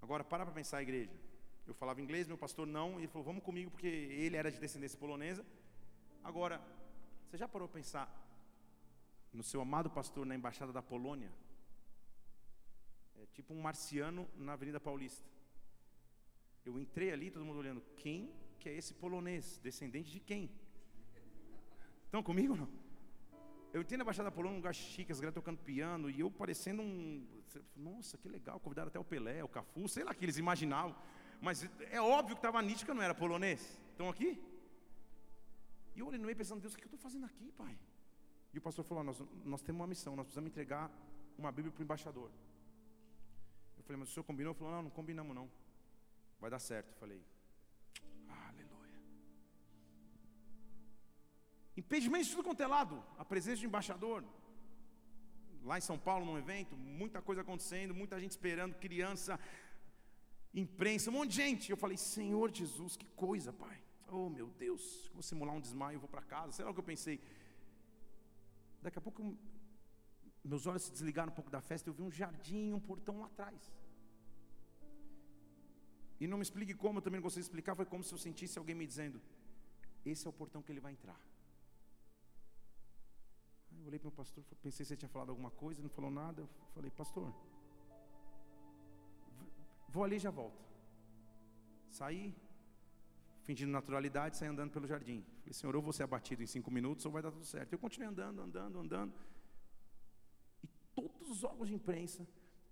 [0.00, 1.12] Agora para para pensar igreja.
[1.66, 4.58] Eu falava inglês, meu pastor não, e ele falou: "Vamos comigo porque ele era de
[4.58, 5.44] descendência polonesa".
[6.24, 6.60] Agora,
[7.28, 8.10] você já parou para pensar
[9.32, 11.30] no seu amado pastor na embaixada da Polônia?
[13.32, 15.28] Tipo um marciano na Avenida Paulista.
[16.64, 19.58] Eu entrei ali, todo mundo olhando, quem que é esse polonês?
[19.62, 20.50] Descendente de quem?
[22.04, 22.68] Estão comigo não?
[23.72, 27.24] Eu entrei na Baixada Polônia, um lugar chique, as tocando piano, e eu parecendo um.
[27.76, 30.94] Nossa, que legal, convidaram até o Pelé, o Cafu, sei lá que eles imaginavam.
[31.40, 33.80] Mas é óbvio que estava nítido que eu não era polonês.
[33.92, 34.42] Estão aqui?
[35.94, 37.78] E eu olhei no meio pensando, Deus, o que eu estou fazendo aqui, pai?
[38.52, 40.90] E o pastor falou: nós, nós temos uma missão, nós precisamos entregar
[41.38, 42.30] uma Bíblia para o embaixador.
[43.90, 44.52] Falei, mas o senhor combinou?
[44.52, 45.50] Ele falou: não, não combinamos não.
[46.40, 46.90] Vai dar certo.
[46.90, 47.20] Eu falei,
[48.28, 49.00] aleluia.
[51.76, 53.02] Impedimento de tudo quanto é lado.
[53.18, 54.24] A presença do embaixador.
[55.64, 59.40] Lá em São Paulo, num evento, muita coisa acontecendo, muita gente esperando, criança,
[60.54, 61.70] imprensa, um monte de gente.
[61.72, 63.82] Eu falei, Senhor Jesus, que coisa, Pai.
[64.06, 66.52] Oh meu Deus, vou simular um desmaio, eu vou para casa.
[66.52, 67.20] Sei lá o que eu pensei.
[68.80, 69.36] Daqui a pouco
[70.44, 73.26] meus olhos se desligaram um pouco da festa, eu vi um jardim, um portão lá
[73.26, 73.70] atrás.
[76.20, 78.58] E não me explique como, eu também não consegui explicar, foi como se eu sentisse
[78.58, 79.18] alguém me dizendo:
[80.04, 81.18] Esse é o portão que ele vai entrar.
[83.72, 85.94] Aí eu olhei para o pastor, pensei se ele tinha falado alguma coisa, ele não
[85.94, 86.42] falou nada.
[86.42, 87.32] Eu falei, pastor,
[89.88, 90.62] vou ali e já volto.
[91.90, 92.34] Saí,
[93.44, 95.24] fingindo naturalidade, saí andando pelo jardim.
[95.40, 97.72] Falei, Senhor, ou vou ser abatido em cinco minutos ou vai dar tudo certo.
[97.72, 99.14] Eu continuei andando, andando, andando.
[100.62, 102.26] E todos os órgãos de imprensa,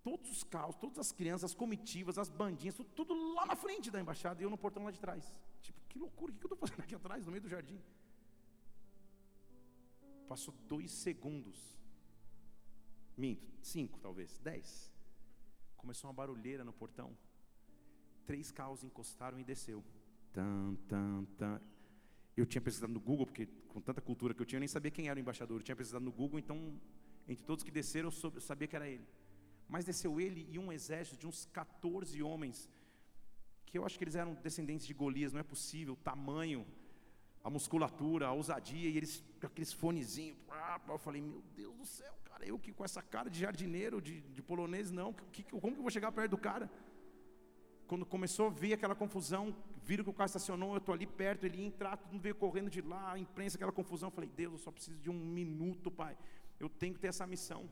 [0.09, 3.91] todos os carros, todas as crianças, as comitivas, as bandinhas, tudo, tudo lá na frente
[3.91, 5.25] da embaixada e eu no portão lá de trás.
[5.61, 7.79] Tipo, que loucura, o que eu estou fazendo aqui atrás, no meio do jardim?
[10.27, 11.59] Passou dois segundos.
[13.17, 14.91] Minto, cinco talvez, dez.
[15.77, 17.15] Começou uma barulheira no portão.
[18.25, 19.85] Três carros encostaram e desceu.
[20.33, 21.61] Tan, tan, tan.
[22.35, 24.91] Eu tinha pesquisado no Google, porque com tanta cultura que eu tinha, eu nem sabia
[24.91, 25.59] quem era o embaixador.
[25.59, 26.81] Eu tinha pesquisado no Google, então,
[27.27, 29.07] entre todos que desceram, eu sabia que era ele.
[29.69, 32.69] Mas desceu ele e um exército de uns 14 homens,
[33.67, 36.67] que eu acho que eles eram descendentes de Golias, não é possível, tamanho,
[37.45, 40.39] a musculatura, a ousadia, e eles com aqueles fonezinhos.
[40.89, 44.21] Eu falei, meu Deus do céu, cara, eu que com essa cara de jardineiro, de,
[44.21, 46.71] de polonês, não, que, como que eu vou chegar perto do cara?
[47.89, 51.45] quando começou a ver aquela confusão, viram que o carro estacionou, eu estou ali perto,
[51.45, 54.09] ele ia entrar, todo mundo veio correndo de lá, a imprensa, aquela confusão.
[54.09, 56.17] Eu falei, Deus, eu só preciso de um minuto, pai.
[56.61, 57.67] Eu tenho que ter essa missão.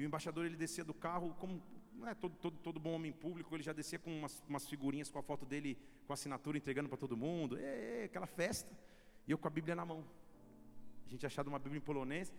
[0.00, 3.12] E o embaixador, ele descia do carro, como não é todo, todo, todo bom homem
[3.12, 6.56] público, ele já descia com umas, umas figurinhas com a foto dele, com a assinatura,
[6.56, 7.58] entregando para todo mundo.
[7.58, 8.74] É, aquela festa.
[9.28, 10.02] E eu com a Bíblia na mão.
[11.06, 12.32] A gente achado uma Bíblia em polonês.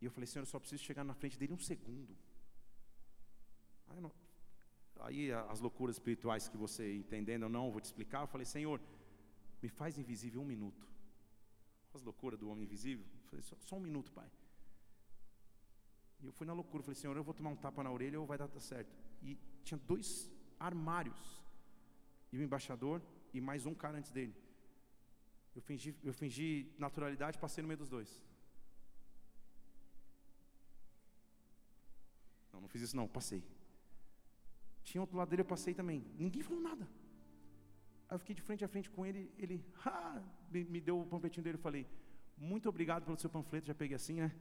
[0.00, 2.16] E eu falei, Senhor, eu só preciso chegar na frente dele um segundo.
[3.88, 4.12] Aí não,
[5.00, 8.20] aí as loucuras espirituais que você entendendo ou não, vou te explicar.
[8.20, 8.80] Eu falei, Senhor,
[9.60, 10.86] me faz invisível um minuto.
[11.92, 13.04] As loucuras do homem invisível.
[13.04, 14.30] Eu falei, só, só um minuto, pai.
[16.20, 18.26] E eu fui na loucura, falei, Senhor, eu vou tomar um tapa na orelha ou
[18.26, 18.92] vai dar certo.
[19.22, 21.42] E tinha dois armários.
[22.32, 23.00] E o embaixador
[23.32, 24.34] e mais um cara antes dele.
[25.54, 28.20] Eu fingi, eu fingi naturalidade, passei no meio dos dois.
[32.52, 33.42] Não, não fiz isso não, passei.
[34.82, 36.04] Tinha outro lado dele, eu passei também.
[36.18, 36.88] Ninguém falou nada.
[38.08, 41.44] Aí eu fiquei de frente a frente com ele, ele ha, me, deu o panfletinho
[41.44, 41.86] dele e falei,
[42.36, 44.34] muito obrigado pelo seu panfleto, já peguei assim, né?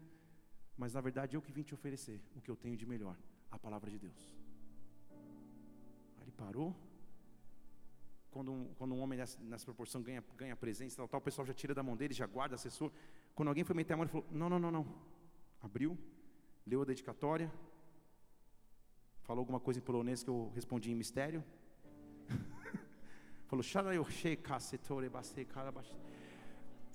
[0.77, 3.17] Mas na verdade eu que vim te oferecer o que eu tenho de melhor,
[3.49, 4.35] a palavra de Deus.
[6.17, 6.75] Aí ele parou.
[8.29, 11.45] Quando um, quando um homem nessa, nessa proporção ganha, ganha presença, tal, tal, o pessoal
[11.45, 12.91] já tira da mão dele, já guarda, assessor.
[13.33, 14.85] Quando alguém foi meter a mão, ele falou: Não, não, não, não.
[15.59, 15.97] Abriu,
[16.65, 17.51] leu a dedicatória,
[19.23, 21.43] falou alguma coisa em polonês que eu respondi em mistério.
[23.47, 23.63] falou,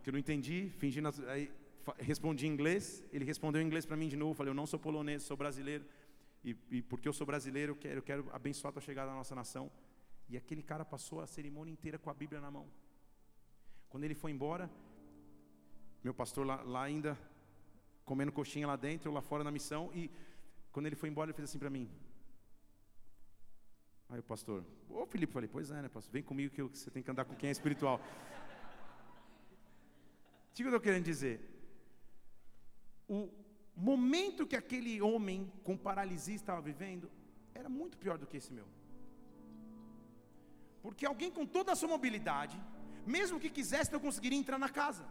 [0.03, 1.51] que eu não entendi, fingindo, aí,
[1.99, 4.79] respondi em inglês, ele respondeu em inglês para mim de novo, falei, eu não sou
[4.79, 5.85] polonês, sou brasileiro,
[6.45, 9.16] e, e porque eu sou brasileiro, eu quero, eu quero abençoar a tua chegada na
[9.16, 9.71] nossa nação.
[10.29, 12.66] E aquele cara passou a cerimônia inteira com a Bíblia na mão.
[13.88, 14.71] Quando ele foi embora,
[16.03, 17.18] meu pastor lá, lá ainda
[18.05, 20.11] comendo coxinha lá dentro, eu lá fora na missão, e
[20.73, 21.88] quando ele foi embora, ele fez assim para mim:
[24.09, 26.12] Aí o pastor, ô Felipe, falei, pois é, né, pastor?
[26.12, 28.01] Vem comigo que você tem que andar com quem é espiritual.
[30.51, 31.52] O que eu estou querendo dizer?
[33.09, 33.31] O
[33.75, 37.11] momento que aquele homem com paralisia estava vivendo
[37.55, 38.67] era muito pior do que esse meu.
[40.83, 42.61] Porque alguém com toda a sua mobilidade,
[43.07, 45.05] mesmo que quisesse, não conseguiria entrar na casa.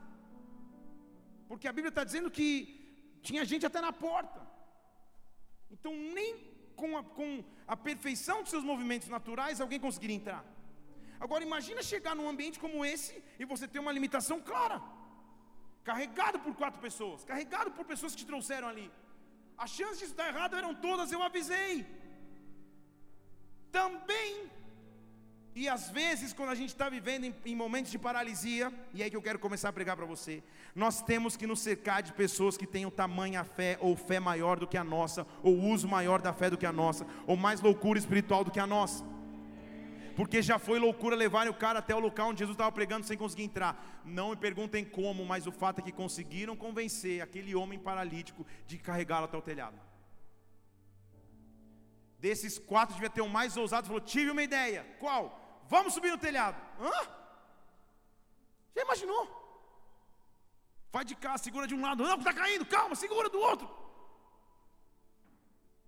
[1.48, 2.48] Porque a Bíblia está dizendo que
[3.22, 4.42] tinha gente até na porta.
[5.70, 6.30] Então nem
[6.76, 10.44] com a, com a perfeição dos seus movimentos naturais, alguém conseguiria entrar.
[11.20, 14.82] Agora imagina chegar num ambiente como esse e você ter uma limitação clara.
[15.84, 18.88] Carregado por quatro pessoas, carregado por pessoas que te trouxeram ali.
[19.58, 21.86] As chances disso dar errado eram todas, eu avisei.
[23.72, 24.50] Também
[25.54, 29.06] e às vezes, quando a gente está vivendo em, em, momentos de paralisia, e é
[29.06, 30.42] aí que eu quero começar a pregar para você,
[30.74, 34.68] nós temos que nos cercar de pessoas que tenham tamanha fé, ou fé maior do
[34.68, 38.00] que a nossa, ou uso maior da fé do que a nossa, ou mais loucura
[38.00, 39.04] espiritual do que a nossa.
[40.16, 43.18] Porque já foi loucura levarem o cara até o local onde Jesus estava pregando sem
[43.18, 44.01] conseguir entrar.
[44.05, 48.78] Não me perguntem como, mas o fato é que conseguiram convencer aquele homem paralítico de
[48.78, 49.80] carregá-lo até o telhado.
[52.20, 54.86] Desses quatro, devia ter um mais ousado, falou: Tive uma ideia.
[54.99, 55.24] Qual?
[55.68, 56.62] Vamos subir no telhado.
[56.80, 57.07] Hã?
[58.76, 59.41] Já imaginou?
[60.91, 63.68] Vai de cá, segura de um lado, não, está caindo, calma, segura do outro.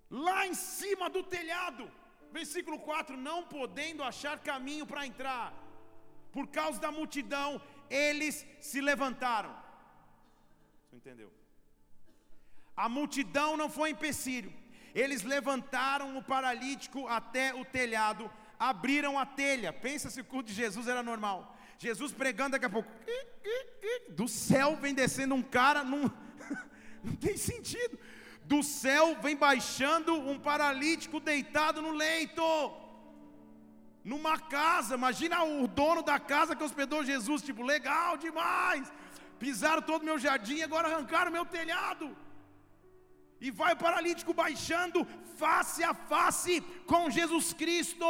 [0.09, 1.91] Lá em cima do telhado,
[2.39, 5.47] versículo 4: Não podendo achar caminho para entrar,
[6.31, 9.55] por causa da multidão, eles se levantaram.
[10.83, 11.31] Você entendeu?
[12.75, 14.51] A multidão não foi empecilho,
[14.93, 18.29] eles levantaram o paralítico até o telhado
[18.69, 19.73] abriram a telha.
[19.73, 21.57] Pensa se o culto de Jesus era normal.
[21.77, 22.89] Jesus pregando daqui a pouco.
[24.09, 26.03] Do céu vem descendo um cara, não,
[27.03, 27.99] não tem sentido.
[28.45, 32.43] Do céu vem baixando um paralítico deitado no leito.
[34.03, 38.91] Numa casa, imagina o dono da casa que hospedou Jesus, tipo, legal demais.
[39.39, 42.15] Pisaram todo o meu jardim, agora arrancaram meu telhado.
[43.45, 48.05] E vai o paralítico baixando face a face com Jesus Cristo.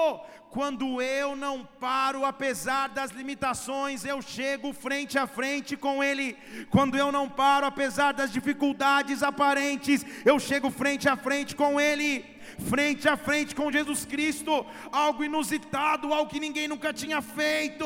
[0.52, 6.38] Quando eu não paro, apesar das limitações, eu chego frente a frente com Ele.
[6.70, 12.33] Quando eu não paro, apesar das dificuldades aparentes, eu chego frente a frente com Ele
[12.70, 17.86] frente a frente com Jesus Cristo, algo inusitado, algo que ninguém nunca tinha feito.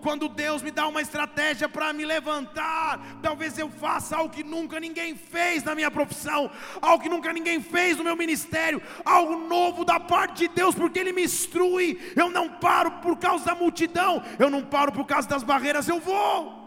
[0.00, 4.80] Quando Deus me dá uma estratégia para me levantar, talvez eu faça algo que nunca
[4.80, 6.50] ninguém fez na minha profissão,
[6.80, 10.98] algo que nunca ninguém fez no meu ministério, algo novo da parte de Deus, porque
[10.98, 12.12] Ele me instrui.
[12.16, 16.00] Eu não paro por causa da multidão, eu não paro por causa das barreiras, eu
[16.00, 16.64] vou.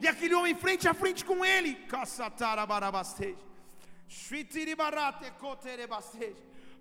[0.00, 3.36] E aquele homem frente a frente com ele, Caçatarabarabastej.
[4.08, 6.36] Shritiribarate koterebastej.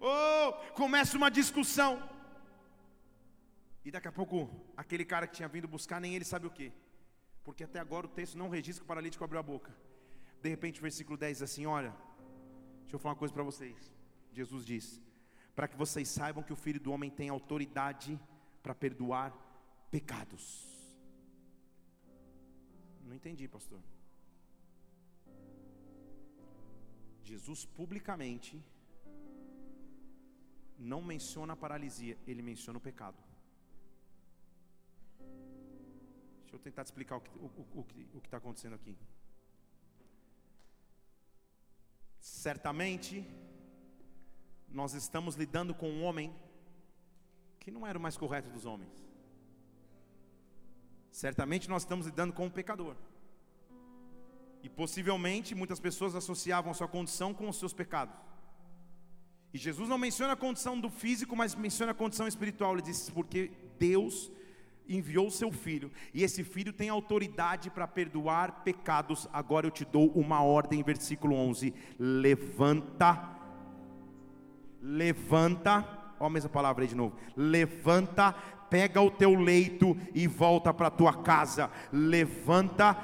[0.08, 1.92] Oh, começa uma discussão.
[3.84, 4.38] E daqui a pouco,
[4.78, 6.72] aquele cara que tinha vindo buscar, nem ele sabe o que.
[7.44, 9.76] Porque até agora o texto não registra que o paralítico abriu a boca.
[10.44, 11.92] De repente, o versículo 10 diz assim: Olha,
[12.82, 13.92] deixa eu falar uma coisa para vocês.
[14.32, 15.02] Jesus diz:
[15.56, 18.20] Para que vocês saibam que o filho do homem tem autoridade
[18.62, 19.34] para perdoar
[19.90, 20.44] pecados.
[23.02, 23.82] Não entendi, pastor.
[27.24, 28.64] Jesus publicamente
[30.78, 33.18] não menciona a paralisia, ele menciona o pecado.
[36.42, 38.98] Deixa eu tentar te explicar o que o, o, o está acontecendo aqui.
[42.20, 43.26] Certamente,
[44.70, 46.36] nós estamos lidando com um homem
[47.60, 49.06] que não era o mais correto dos homens.
[51.12, 52.96] Certamente nós estamos lidando com um pecador.
[54.62, 58.16] E possivelmente muitas pessoas associavam a sua condição com os seus pecados.
[59.56, 62.74] E Jesus não menciona a condição do físico, mas menciona a condição espiritual.
[62.74, 63.50] Ele diz: porque
[63.80, 64.30] Deus
[64.86, 69.30] enviou o seu filho, e esse filho tem autoridade para perdoar pecados.
[69.32, 73.30] Agora eu te dou uma ordem, versículo 11: levanta,
[74.82, 75.88] levanta,
[76.20, 78.36] ó a mesma palavra aí de novo, levanta,
[78.70, 81.70] pega o teu leito e volta para tua casa.
[81.92, 82.98] Levanta,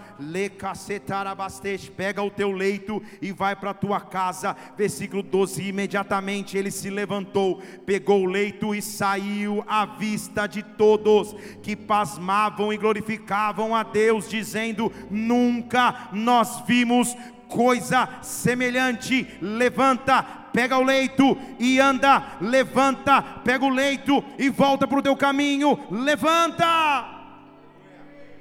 [1.95, 4.55] pega o teu leito e vai para tua casa.
[4.77, 11.33] Versículo 12: imediatamente ele se levantou, pegou o leito e saiu à vista de todos
[11.61, 17.15] que pasmavam e glorificavam a Deus, dizendo: Nunca nós vimos
[17.51, 19.27] coisa semelhante.
[19.41, 25.15] Levanta, pega o leito e anda, levanta, pega o leito e volta para o teu
[25.15, 26.65] caminho, levanta.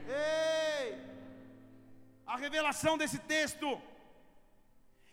[0.08, 0.98] Ei,
[2.26, 3.80] a revelação desse texto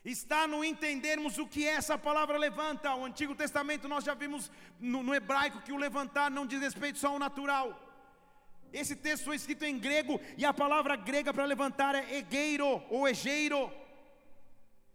[0.04, 2.96] está no entendermos o que é essa palavra levanta.
[2.96, 6.98] O Antigo Testamento nós já vimos no, no hebraico que o levantar não diz respeito
[6.98, 7.84] só ao natural.
[8.72, 13.08] Esse texto foi escrito em grego e a palavra grega para levantar é egeiro ou
[13.08, 13.72] egeiro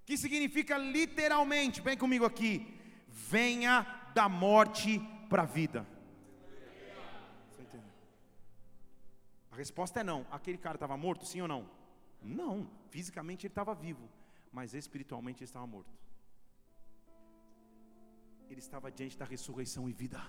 [0.05, 2.78] que significa literalmente, vem comigo aqui,
[3.09, 5.86] venha da morte para a vida.
[9.50, 10.26] A resposta é não.
[10.30, 11.68] Aquele cara estava morto, sim ou não?
[12.22, 14.09] Não, fisicamente ele estava vivo,
[14.50, 15.92] mas espiritualmente ele estava morto.
[18.48, 20.20] Ele estava diante da ressurreição e vida.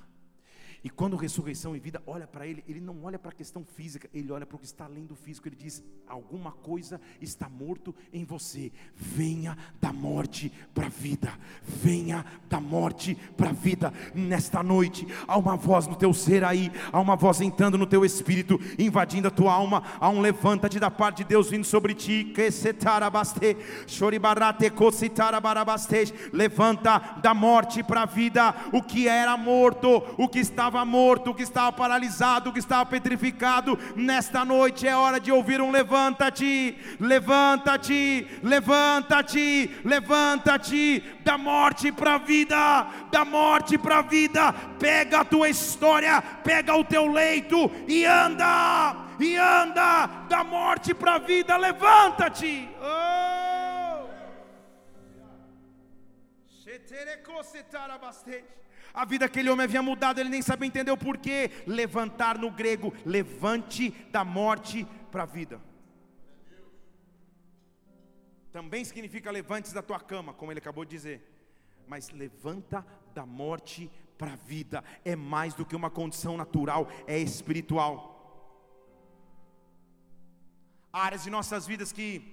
[0.84, 4.10] E quando ressurreição e vida olha para ele, ele não olha para a questão física,
[4.14, 5.48] ele olha para o que está além do físico.
[5.48, 8.70] Ele diz: alguma coisa está morto em você.
[8.94, 11.32] Venha da morte para a vida.
[11.64, 13.94] Venha da morte para a vida.
[14.14, 18.04] Nesta noite há uma voz no teu ser aí, há uma voz entrando no teu
[18.04, 19.84] espírito, invadindo a tua alma.
[20.02, 22.34] Há um levanta-te da parte de Deus vindo sobre ti.
[26.34, 28.54] Levanta da morte para a vida.
[28.74, 32.58] O que era morto, o que estava estava morto, o que estava paralisado, o que
[32.58, 41.92] estava petrificado, nesta noite é hora de ouvir um levanta-te, levanta-te, levanta-te, levanta-te, da morte
[41.92, 47.06] para a vida, da morte para a vida, pega a tua história, pega o teu
[47.06, 52.68] leito e anda, e anda, da morte para a vida, levanta-te.
[52.82, 53.24] Oh!
[58.94, 61.50] A vida daquele homem havia mudado, ele nem sabia entender o porquê.
[61.66, 65.60] Levantar no grego, levante da morte para a vida.
[68.52, 71.28] Também significa levantes da tua cama, como ele acabou de dizer.
[71.88, 72.86] Mas levanta
[73.16, 74.84] da morte para a vida.
[75.04, 78.12] É mais do que uma condição natural, é espiritual.
[80.92, 82.32] Há áreas de nossas vidas que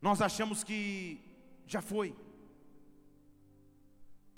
[0.00, 1.20] nós achamos que
[1.66, 2.14] já foi.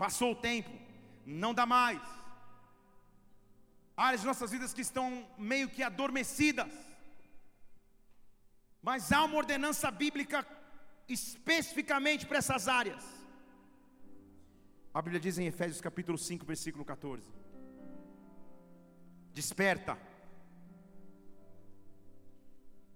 [0.02, 0.72] Passou o tempo,
[1.24, 2.02] não dá mais.
[3.96, 6.72] Áreas de nossas vidas que estão meio que adormecidas.
[8.82, 10.44] Mas há uma ordenança bíblica
[11.08, 13.04] especificamente para essas áreas.
[14.92, 17.30] A Bíblia diz em Efésios capítulo 5, versículo 14:
[19.32, 19.96] Desperta,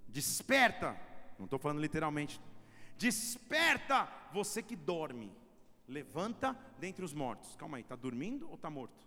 [0.09, 1.01] desperta,
[1.39, 2.41] não estou falando literalmente,
[2.99, 5.46] desperta você que dorme
[5.89, 7.55] levanta dentre os mortos.
[7.57, 9.07] Calma aí, está dormindo ou está morto?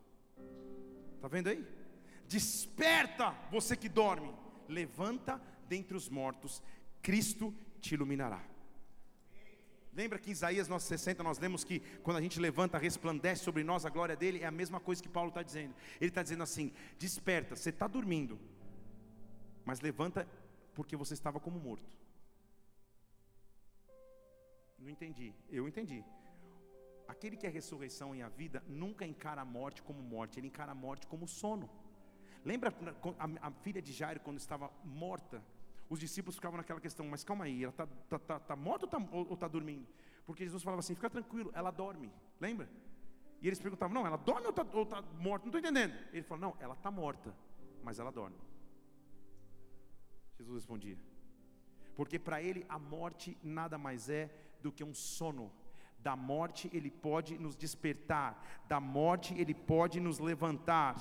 [1.16, 1.66] Está vendo aí?
[2.28, 4.34] Desperta você que dorme,
[4.68, 6.62] levanta dentre os mortos,
[7.02, 8.44] Cristo te iluminará.
[9.94, 13.86] Lembra que em Isaías 60 nós lemos que quando a gente levanta, resplandece sobre nós
[13.86, 15.76] a glória dele, é a mesma coisa que Paulo está dizendo.
[16.00, 18.40] Ele está dizendo assim: desperta, você está dormindo,
[19.66, 20.28] mas levanta
[20.74, 21.98] porque você estava como morto.
[24.78, 26.04] Não entendi, eu entendi.
[27.10, 30.46] Aquele que é a ressurreição e a vida nunca encara a morte como morte, ele
[30.46, 31.68] encara a morte como sono.
[32.46, 32.72] Lembra
[33.42, 35.44] a, filha de Jairo quando estava morta?
[35.90, 39.24] Os discípulos ficavam naquela questão, mas calma aí, ela está tá, tá, tá morta ou
[39.24, 39.88] está tá dormindo?
[40.24, 42.12] Porque Jesus falava assim: fica tranquilo, ela dorme.
[42.40, 42.70] Lembra?
[43.42, 45.48] E eles perguntavam: não, ela dorme ou está tá morta?
[45.48, 45.96] Não estou entendendo.
[46.14, 47.36] Ele falou: não, ela está morta,
[47.84, 48.38] mas ela dorme.
[50.38, 50.98] Jesus respondia:
[51.96, 54.30] porque para ele a morte nada mais é
[54.62, 55.52] do que um sono
[56.02, 60.96] da morte ele pode nos despertar, da morte ele pode nos levantar,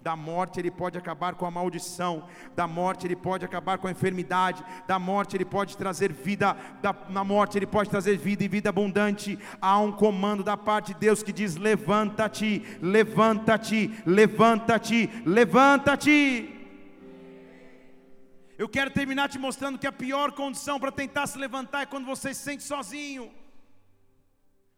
[0.00, 3.90] da morte ele pode acabar com a maldição, da morte ele pode acabar com a
[3.90, 8.48] enfermidade, da morte ele pode trazer vida, da, na morte ele pode trazer vida e
[8.48, 9.36] vida abundante.
[9.60, 16.51] Há um comando da parte de Deus que diz: levanta-te, levanta-te, levanta-te, levanta-te.
[18.62, 22.10] Eu quero terminar te mostrando que a pior condição para tentar se levantar é quando
[22.12, 23.24] você se sente sozinho.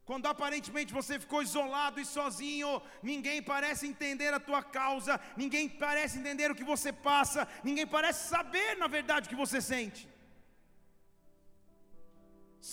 [0.09, 2.71] Quando aparentemente você ficou isolado e sozinho,
[3.11, 8.21] ninguém parece entender a tua causa, ninguém parece entender o que você passa, ninguém parece
[8.35, 10.03] saber na verdade o que você sente.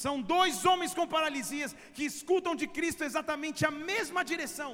[0.04, 4.72] São dois homens com paralisias que escutam de Cristo exatamente a mesma direção.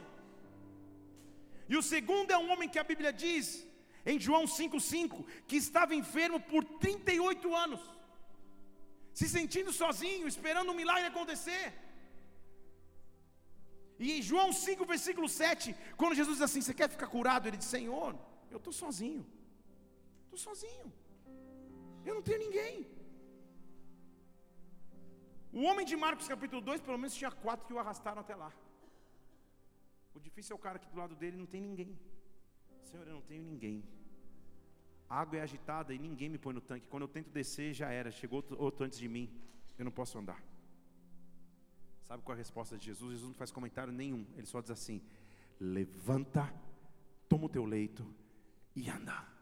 [1.72, 3.48] E o segundo é um homem que a Bíblia diz
[4.12, 7.82] em João 5,5, que estava enfermo por 38 anos,
[9.20, 11.66] se sentindo sozinho, esperando um milagre acontecer.
[14.04, 17.48] E em João 5, versículo 7, quando Jesus diz assim: Você quer ficar curado?
[17.48, 18.12] Ele diz: Senhor,
[18.54, 19.24] eu estou sozinho,
[20.26, 20.88] estou sozinho,
[22.06, 22.76] eu não tenho ninguém.
[25.60, 28.52] O homem de Marcos capítulo 2, pelo menos tinha quatro que o arrastaram até lá.
[30.16, 31.92] O difícil é o cara que do lado dele não tem ninguém.
[32.90, 33.84] Senhor, eu não tenho ninguém.
[35.10, 36.88] A água é agitada e ninguém me põe no tanque.
[36.88, 38.12] Quando eu tento descer, já era.
[38.12, 39.30] Chegou outro antes de mim.
[39.78, 40.42] Eu não posso andar.
[42.04, 43.12] Sabe qual é a resposta de Jesus?
[43.12, 44.26] Jesus não faz comentário nenhum.
[44.36, 45.02] Ele só diz assim:
[45.60, 46.54] Levanta,
[47.30, 48.06] toma o teu leito
[48.76, 49.37] e anda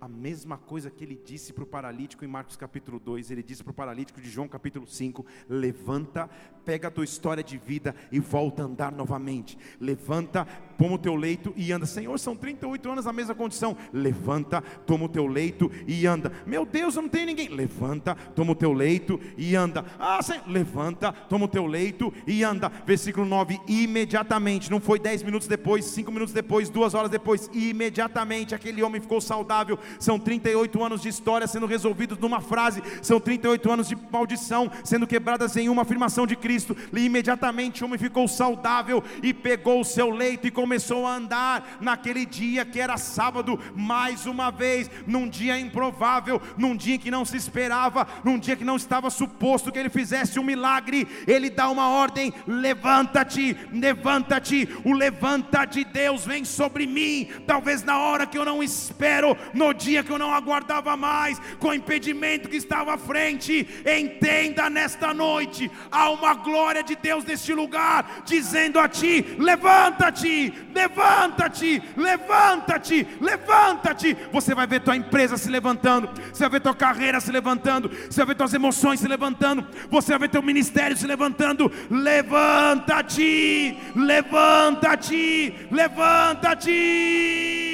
[0.00, 3.62] a mesma coisa que ele disse para o paralítico em Marcos capítulo 2, ele disse
[3.62, 6.28] para o paralítico de João capítulo 5: levanta,
[6.64, 9.58] pega a tua história de vida e volta a andar novamente.
[9.78, 10.46] Levanta,
[10.78, 11.84] toma o teu leito e anda.
[11.84, 13.76] Senhor, são 38 anos na mesma condição.
[13.92, 16.32] Levanta, toma o teu leito e anda.
[16.46, 17.48] Meu Deus, eu não tenho ninguém.
[17.48, 19.84] Levanta, toma o teu leito e anda.
[19.98, 22.70] Ah, Senhor, levanta, toma o teu leito e anda.
[22.86, 28.54] Versículo 9: imediatamente, não foi 10 minutos depois, 5 minutos depois, 2 horas depois, imediatamente
[28.54, 29.78] aquele homem ficou saudável.
[29.98, 35.06] São 38 anos de história sendo resolvidos numa frase, são 38 anos de maldição sendo
[35.06, 36.76] quebradas em uma afirmação de Cristo.
[36.92, 41.78] E imediatamente o homem ficou saudável e pegou o seu leito e começou a andar
[41.80, 47.24] naquele dia que era sábado, mais uma vez, num dia improvável, num dia que não
[47.24, 51.06] se esperava, num dia que não estava suposto que ele fizesse um milagre.
[51.26, 54.68] Ele dá uma ordem: levanta-te, levanta-te.
[54.84, 59.72] O levanta de Deus vem sobre mim, talvez na hora que eu não espero, no
[59.80, 63.66] dia que eu não aguardava mais, com o impedimento que estava à frente.
[63.84, 71.82] Entenda nesta noite, há uma glória de Deus neste lugar, dizendo a ti: levanta-te, levanta-te,
[71.96, 74.16] levanta-te, levanta-te.
[74.30, 78.20] Você vai ver tua empresa se levantando, você vai ver tua carreira se levantando, você
[78.20, 81.70] vai ver tuas emoções se levantando, você vai ver teu ministério se levantando.
[81.90, 87.69] Levanta-te, levanta-te, levanta-te.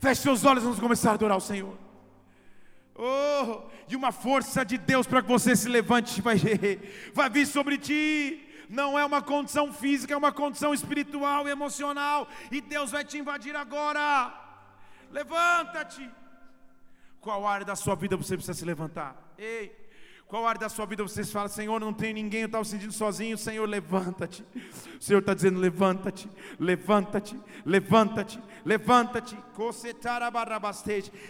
[0.00, 1.76] Feche seus olhos, vamos começar a adorar o Senhor.
[2.94, 6.36] Oh, e uma força de Deus para que você se levante vai,
[7.12, 8.46] vai vir sobre ti.
[8.68, 12.26] Não é uma condição física, é uma condição espiritual e emocional.
[12.50, 14.32] E Deus vai te invadir agora.
[15.10, 16.10] Levanta-te.
[17.20, 19.14] Qual área da sua vida você precisa se levantar?
[19.36, 19.76] Ei,
[20.30, 23.36] qual área da sua vida você fala, Senhor, não tem ninguém, eu estava sentindo sozinho,
[23.36, 24.44] Senhor, levanta-te.
[24.96, 29.36] O Senhor está dizendo, levanta-te, levanta-te, levanta-te, levanta-te.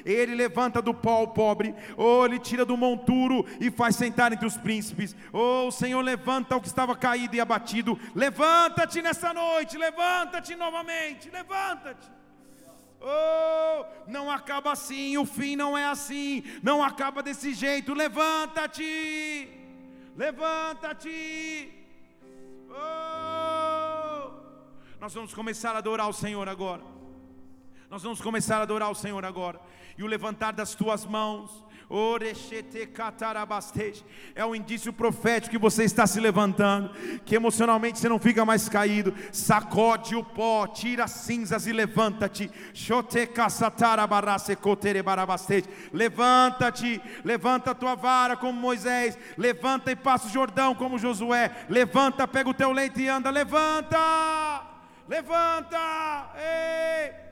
[0.05, 4.47] Ele levanta do pó o pobre, ou ele tira do monturo e faz sentar entre
[4.47, 5.17] os príncipes.
[5.33, 7.99] Ou o Senhor levanta o que estava caído e abatido.
[8.15, 12.20] Levanta-te nessa noite, levanta-te novamente, levanta-te.
[13.01, 17.95] Oh, não acaba assim, o fim não é assim, não acaba desse jeito.
[17.95, 19.49] Levanta-te,
[20.17, 21.73] levanta-te.
[22.69, 24.31] Oh,
[25.01, 26.83] nós vamos começar a adorar o Senhor agora.
[27.89, 29.61] Nós vamos começar a adorar o Senhor agora.
[29.97, 31.65] E o levantar das tuas mãos
[34.36, 36.91] é um indício profético que você está se levantando,
[37.24, 39.12] que emocionalmente você não fica mais caído.
[39.32, 42.49] Sacode o pó, tira as cinzas e levanta-te.
[45.93, 51.66] Levanta-te, levanta a tua vara como Moisés, levanta e passa o Jordão como Josué.
[51.68, 53.30] Levanta, pega o teu leite e anda.
[53.30, 54.62] Levanta,
[55.09, 57.30] levanta, ei.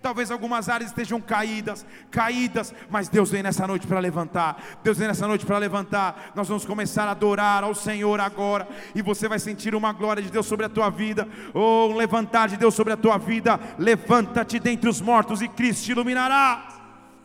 [0.00, 4.80] Talvez algumas áreas estejam caídas, caídas, mas Deus vem nessa noite para levantar.
[4.82, 6.32] Deus vem nessa noite para levantar.
[6.34, 10.30] Nós vamos começar a adorar ao Senhor agora, e você vai sentir uma glória de
[10.30, 13.60] Deus sobre a tua vida, ou um levantar de Deus sobre a tua vida.
[13.78, 16.68] Levanta-te dentre os mortos e Cristo te iluminará.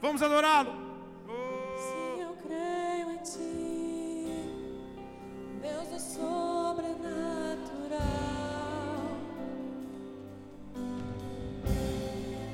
[0.01, 0.80] Vamos adorá-lo.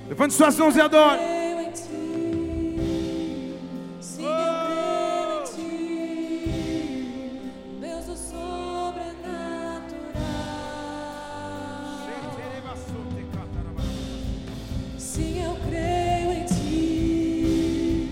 [0.07, 1.19] Levante suas mãos e adore.
[14.97, 18.11] Sim, eu creio em ti.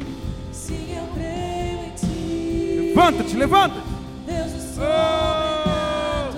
[0.52, 2.94] Sim, eu creio em ti.
[2.96, 3.76] Levanta-te, levanta.
[4.26, 6.34] Deus do sobrenatural.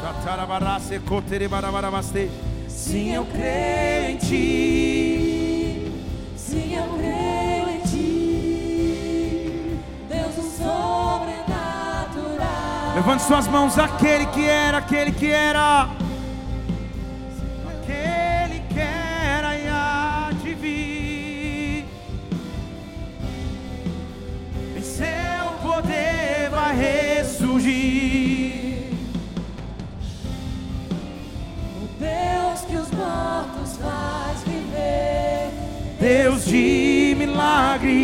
[0.00, 2.49] Chatarabarase cotere barabarabaste.
[2.80, 5.92] Sim, eu creio em ti.
[6.34, 9.78] Sim, eu creio em ti.
[10.08, 12.94] Deus o sobrenatural.
[12.94, 15.99] Levante suas mãos, aquele que era, aquele que era.
[36.10, 37.94] Deus de milagres,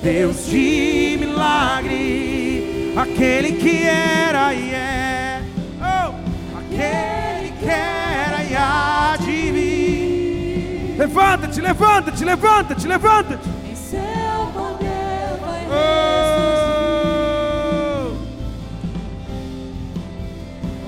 [0.00, 5.42] Deus de milagres, aquele que era e é,
[5.80, 6.14] oh,
[6.56, 10.94] aquele que era e há de vir.
[10.96, 13.48] Levanta-te, levanta-te, levanta-te, levanta-te.
[13.68, 16.12] Em seu poder vai oh,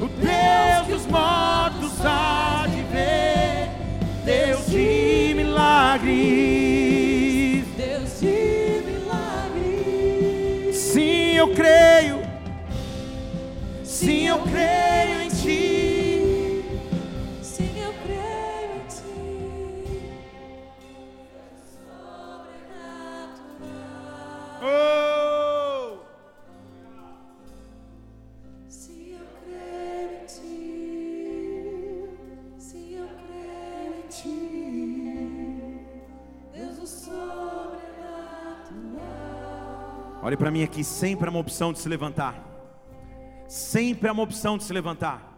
[0.05, 2.36] O Deus dos mortos há
[6.07, 7.65] milagres.
[7.77, 10.77] Deus de milagres.
[10.77, 12.21] Sim, eu creio.
[13.83, 15.16] Sim, eu creio.
[40.39, 42.35] Para mim aqui, sempre há uma opção de se levantar.
[43.49, 45.33] Sempre há uma opção de se levantar.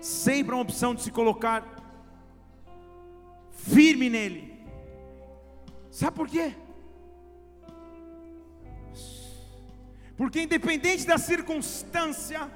[0.00, 1.62] Sempre há uma opção de se colocar
[3.52, 4.54] firme nele.
[5.90, 6.54] Sabe por quê?
[10.16, 12.50] Porque independente da circunstância,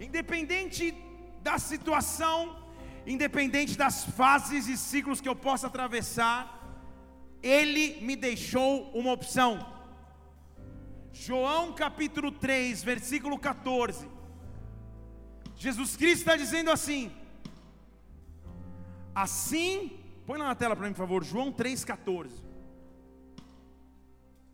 [0.00, 0.94] independente
[1.42, 2.56] da situação,
[3.06, 6.38] independente das fases e ciclos que eu possa atravessar,
[7.42, 9.75] ele me deixou uma opção.
[11.24, 14.06] João capítulo 3, versículo 14.
[15.56, 17.10] Jesus Cristo está dizendo assim:
[19.14, 22.30] Assim, põe lá na tela para mim, por favor, João 3,14.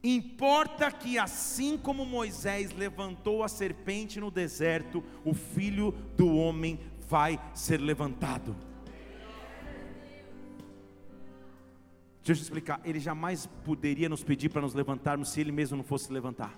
[0.04, 7.40] Importa que assim como Moisés levantou a serpente no deserto, o filho do homem vai
[7.54, 8.56] ser levantado.
[12.24, 15.76] Deixa eu te explicar, ele jamais poderia nos pedir para nos levantarmos se ele mesmo
[15.76, 16.56] não fosse levantar.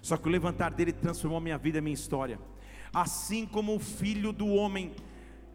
[0.00, 2.38] Só que o levantar dele transformou a minha vida e a minha história.
[2.94, 4.94] Assim como o filho do homem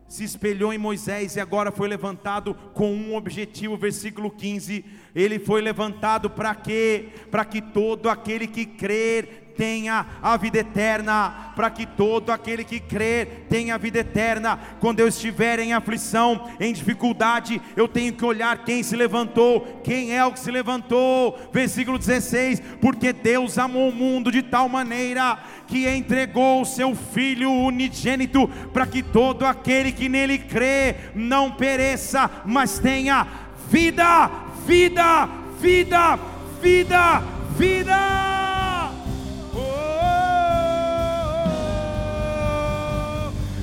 [0.07, 4.83] se espelhou em Moisés e agora foi levantado com um objetivo, versículo 15.
[5.15, 7.09] Ele foi levantado para quê?
[7.31, 12.79] Para que todo aquele que crer tenha a vida eterna, para que todo aquele que
[12.79, 14.59] crer tenha a vida eterna.
[14.79, 20.15] Quando eu estiver em aflição, em dificuldade, eu tenho que olhar quem se levantou, quem
[20.15, 21.37] é o que se levantou.
[21.51, 25.37] Versículo 16: Porque Deus amou o mundo de tal maneira
[25.67, 32.29] que entregou o seu Filho unigênito, para que todo aquele que nele crê não pereça,
[32.45, 33.27] mas tenha
[33.69, 34.29] vida,
[34.65, 35.29] vida,
[35.59, 36.19] vida,
[36.61, 37.23] vida,
[37.57, 38.40] vida.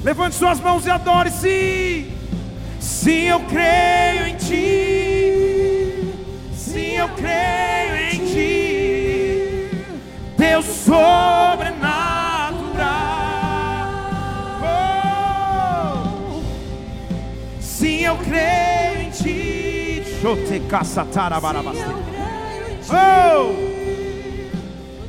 [0.09, 2.11] Levante suas mãos e adore-se.
[2.81, 6.15] Sim, eu creio em ti.
[6.57, 9.71] Sim, eu creio em ti.
[10.35, 12.55] Deus sobrenatural.
[14.65, 16.41] Oh.
[17.61, 20.05] Sim, eu creio em ti.
[20.23, 21.81] Chote caçatarabarabastê.
[21.81, 22.91] Sim, eu creio em ti.
[22.95, 23.53] Oh!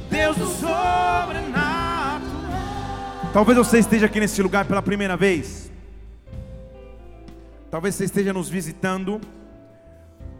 [0.10, 1.79] Deus do sobrenatural.
[3.32, 5.72] Talvez você esteja aqui nesse lugar pela primeira vez.
[7.70, 9.22] Talvez você esteja nos visitando.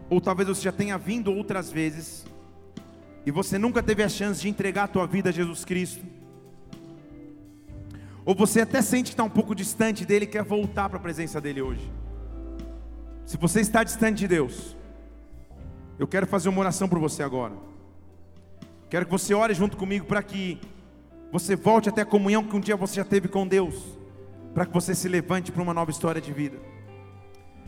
[0.08, 2.26] Ou talvez você já tenha vindo outras vezes.
[3.24, 6.04] E você nunca teve a chance de entregar a tua vida a Jesus Cristo.
[8.24, 11.02] Ou você até sente que está um pouco distante dele e quer voltar para a
[11.02, 11.88] presença dele hoje.
[13.24, 14.76] Se você está distante de Deus,
[15.96, 17.54] eu quero fazer uma oração por você agora.
[18.88, 20.58] Quero que você ore junto comigo para que
[21.32, 23.74] você volte até a comunhão que um dia você já teve com Deus,
[24.54, 26.58] para que você se levante para uma nova história de vida.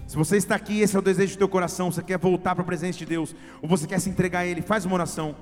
[0.07, 2.63] Se você está aqui, esse é o desejo do teu coração, você quer voltar para
[2.63, 5.35] a presença de Deus, ou você quer se entregar a Ele, faz uma oração.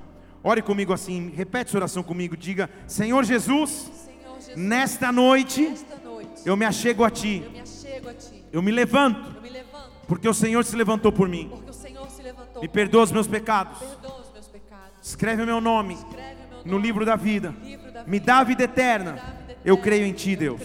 [0.43, 5.97] Ore comigo assim, repete essa oração comigo, diga: Senhor Jesus, Senhor Jesus, nesta noite nesta
[5.97, 8.45] noite eu me achego a Ti, eu me a ti.
[8.51, 11.49] eu me levanto, Eu me levanto porque o Senhor se levantou por mim.
[11.49, 12.61] porque o.
[12.61, 14.93] Me perdoa os meus pecados, os meus pecados.
[15.01, 18.39] escreve o meu nome Escreve o meu no nome livro da vida, livro me dá
[18.39, 19.17] a vida eterna.
[19.63, 20.61] Eu creio em Ti, Eu Deus.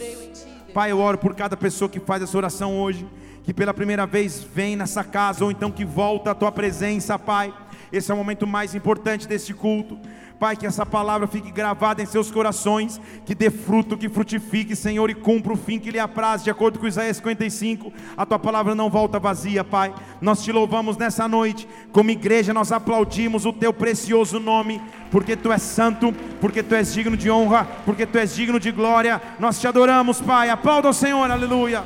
[0.72, 3.06] Pai, eu oro por cada pessoa que faz essa oração hoje,
[3.44, 7.54] que pela primeira vez vem nessa casa, ou então que volta à tua presença, Pai.
[7.92, 9.98] Esse é o momento mais importante deste culto.
[10.38, 15.08] Pai, que essa palavra fique gravada em seus corações, que dê fruto, que frutifique, Senhor,
[15.08, 17.90] e cumpra o fim que lhe apraz, de acordo com Isaías 55.
[18.14, 19.94] A tua palavra não volta vazia, Pai.
[20.20, 24.80] Nós te louvamos nessa noite, como igreja, nós aplaudimos o teu precioso nome,
[25.10, 28.70] porque tu és santo, porque tu és digno de honra, porque tu és digno de
[28.70, 29.22] glória.
[29.38, 30.50] Nós te adoramos, Pai.
[30.50, 31.82] Aplauda o Senhor, aleluia,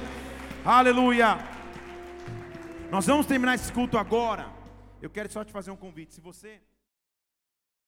[0.65, 1.39] aleluia.
[2.91, 4.47] Nós vamos terminar esse culto agora.
[5.01, 6.15] Eu quero só te fazer um convite.
[6.15, 6.61] Se você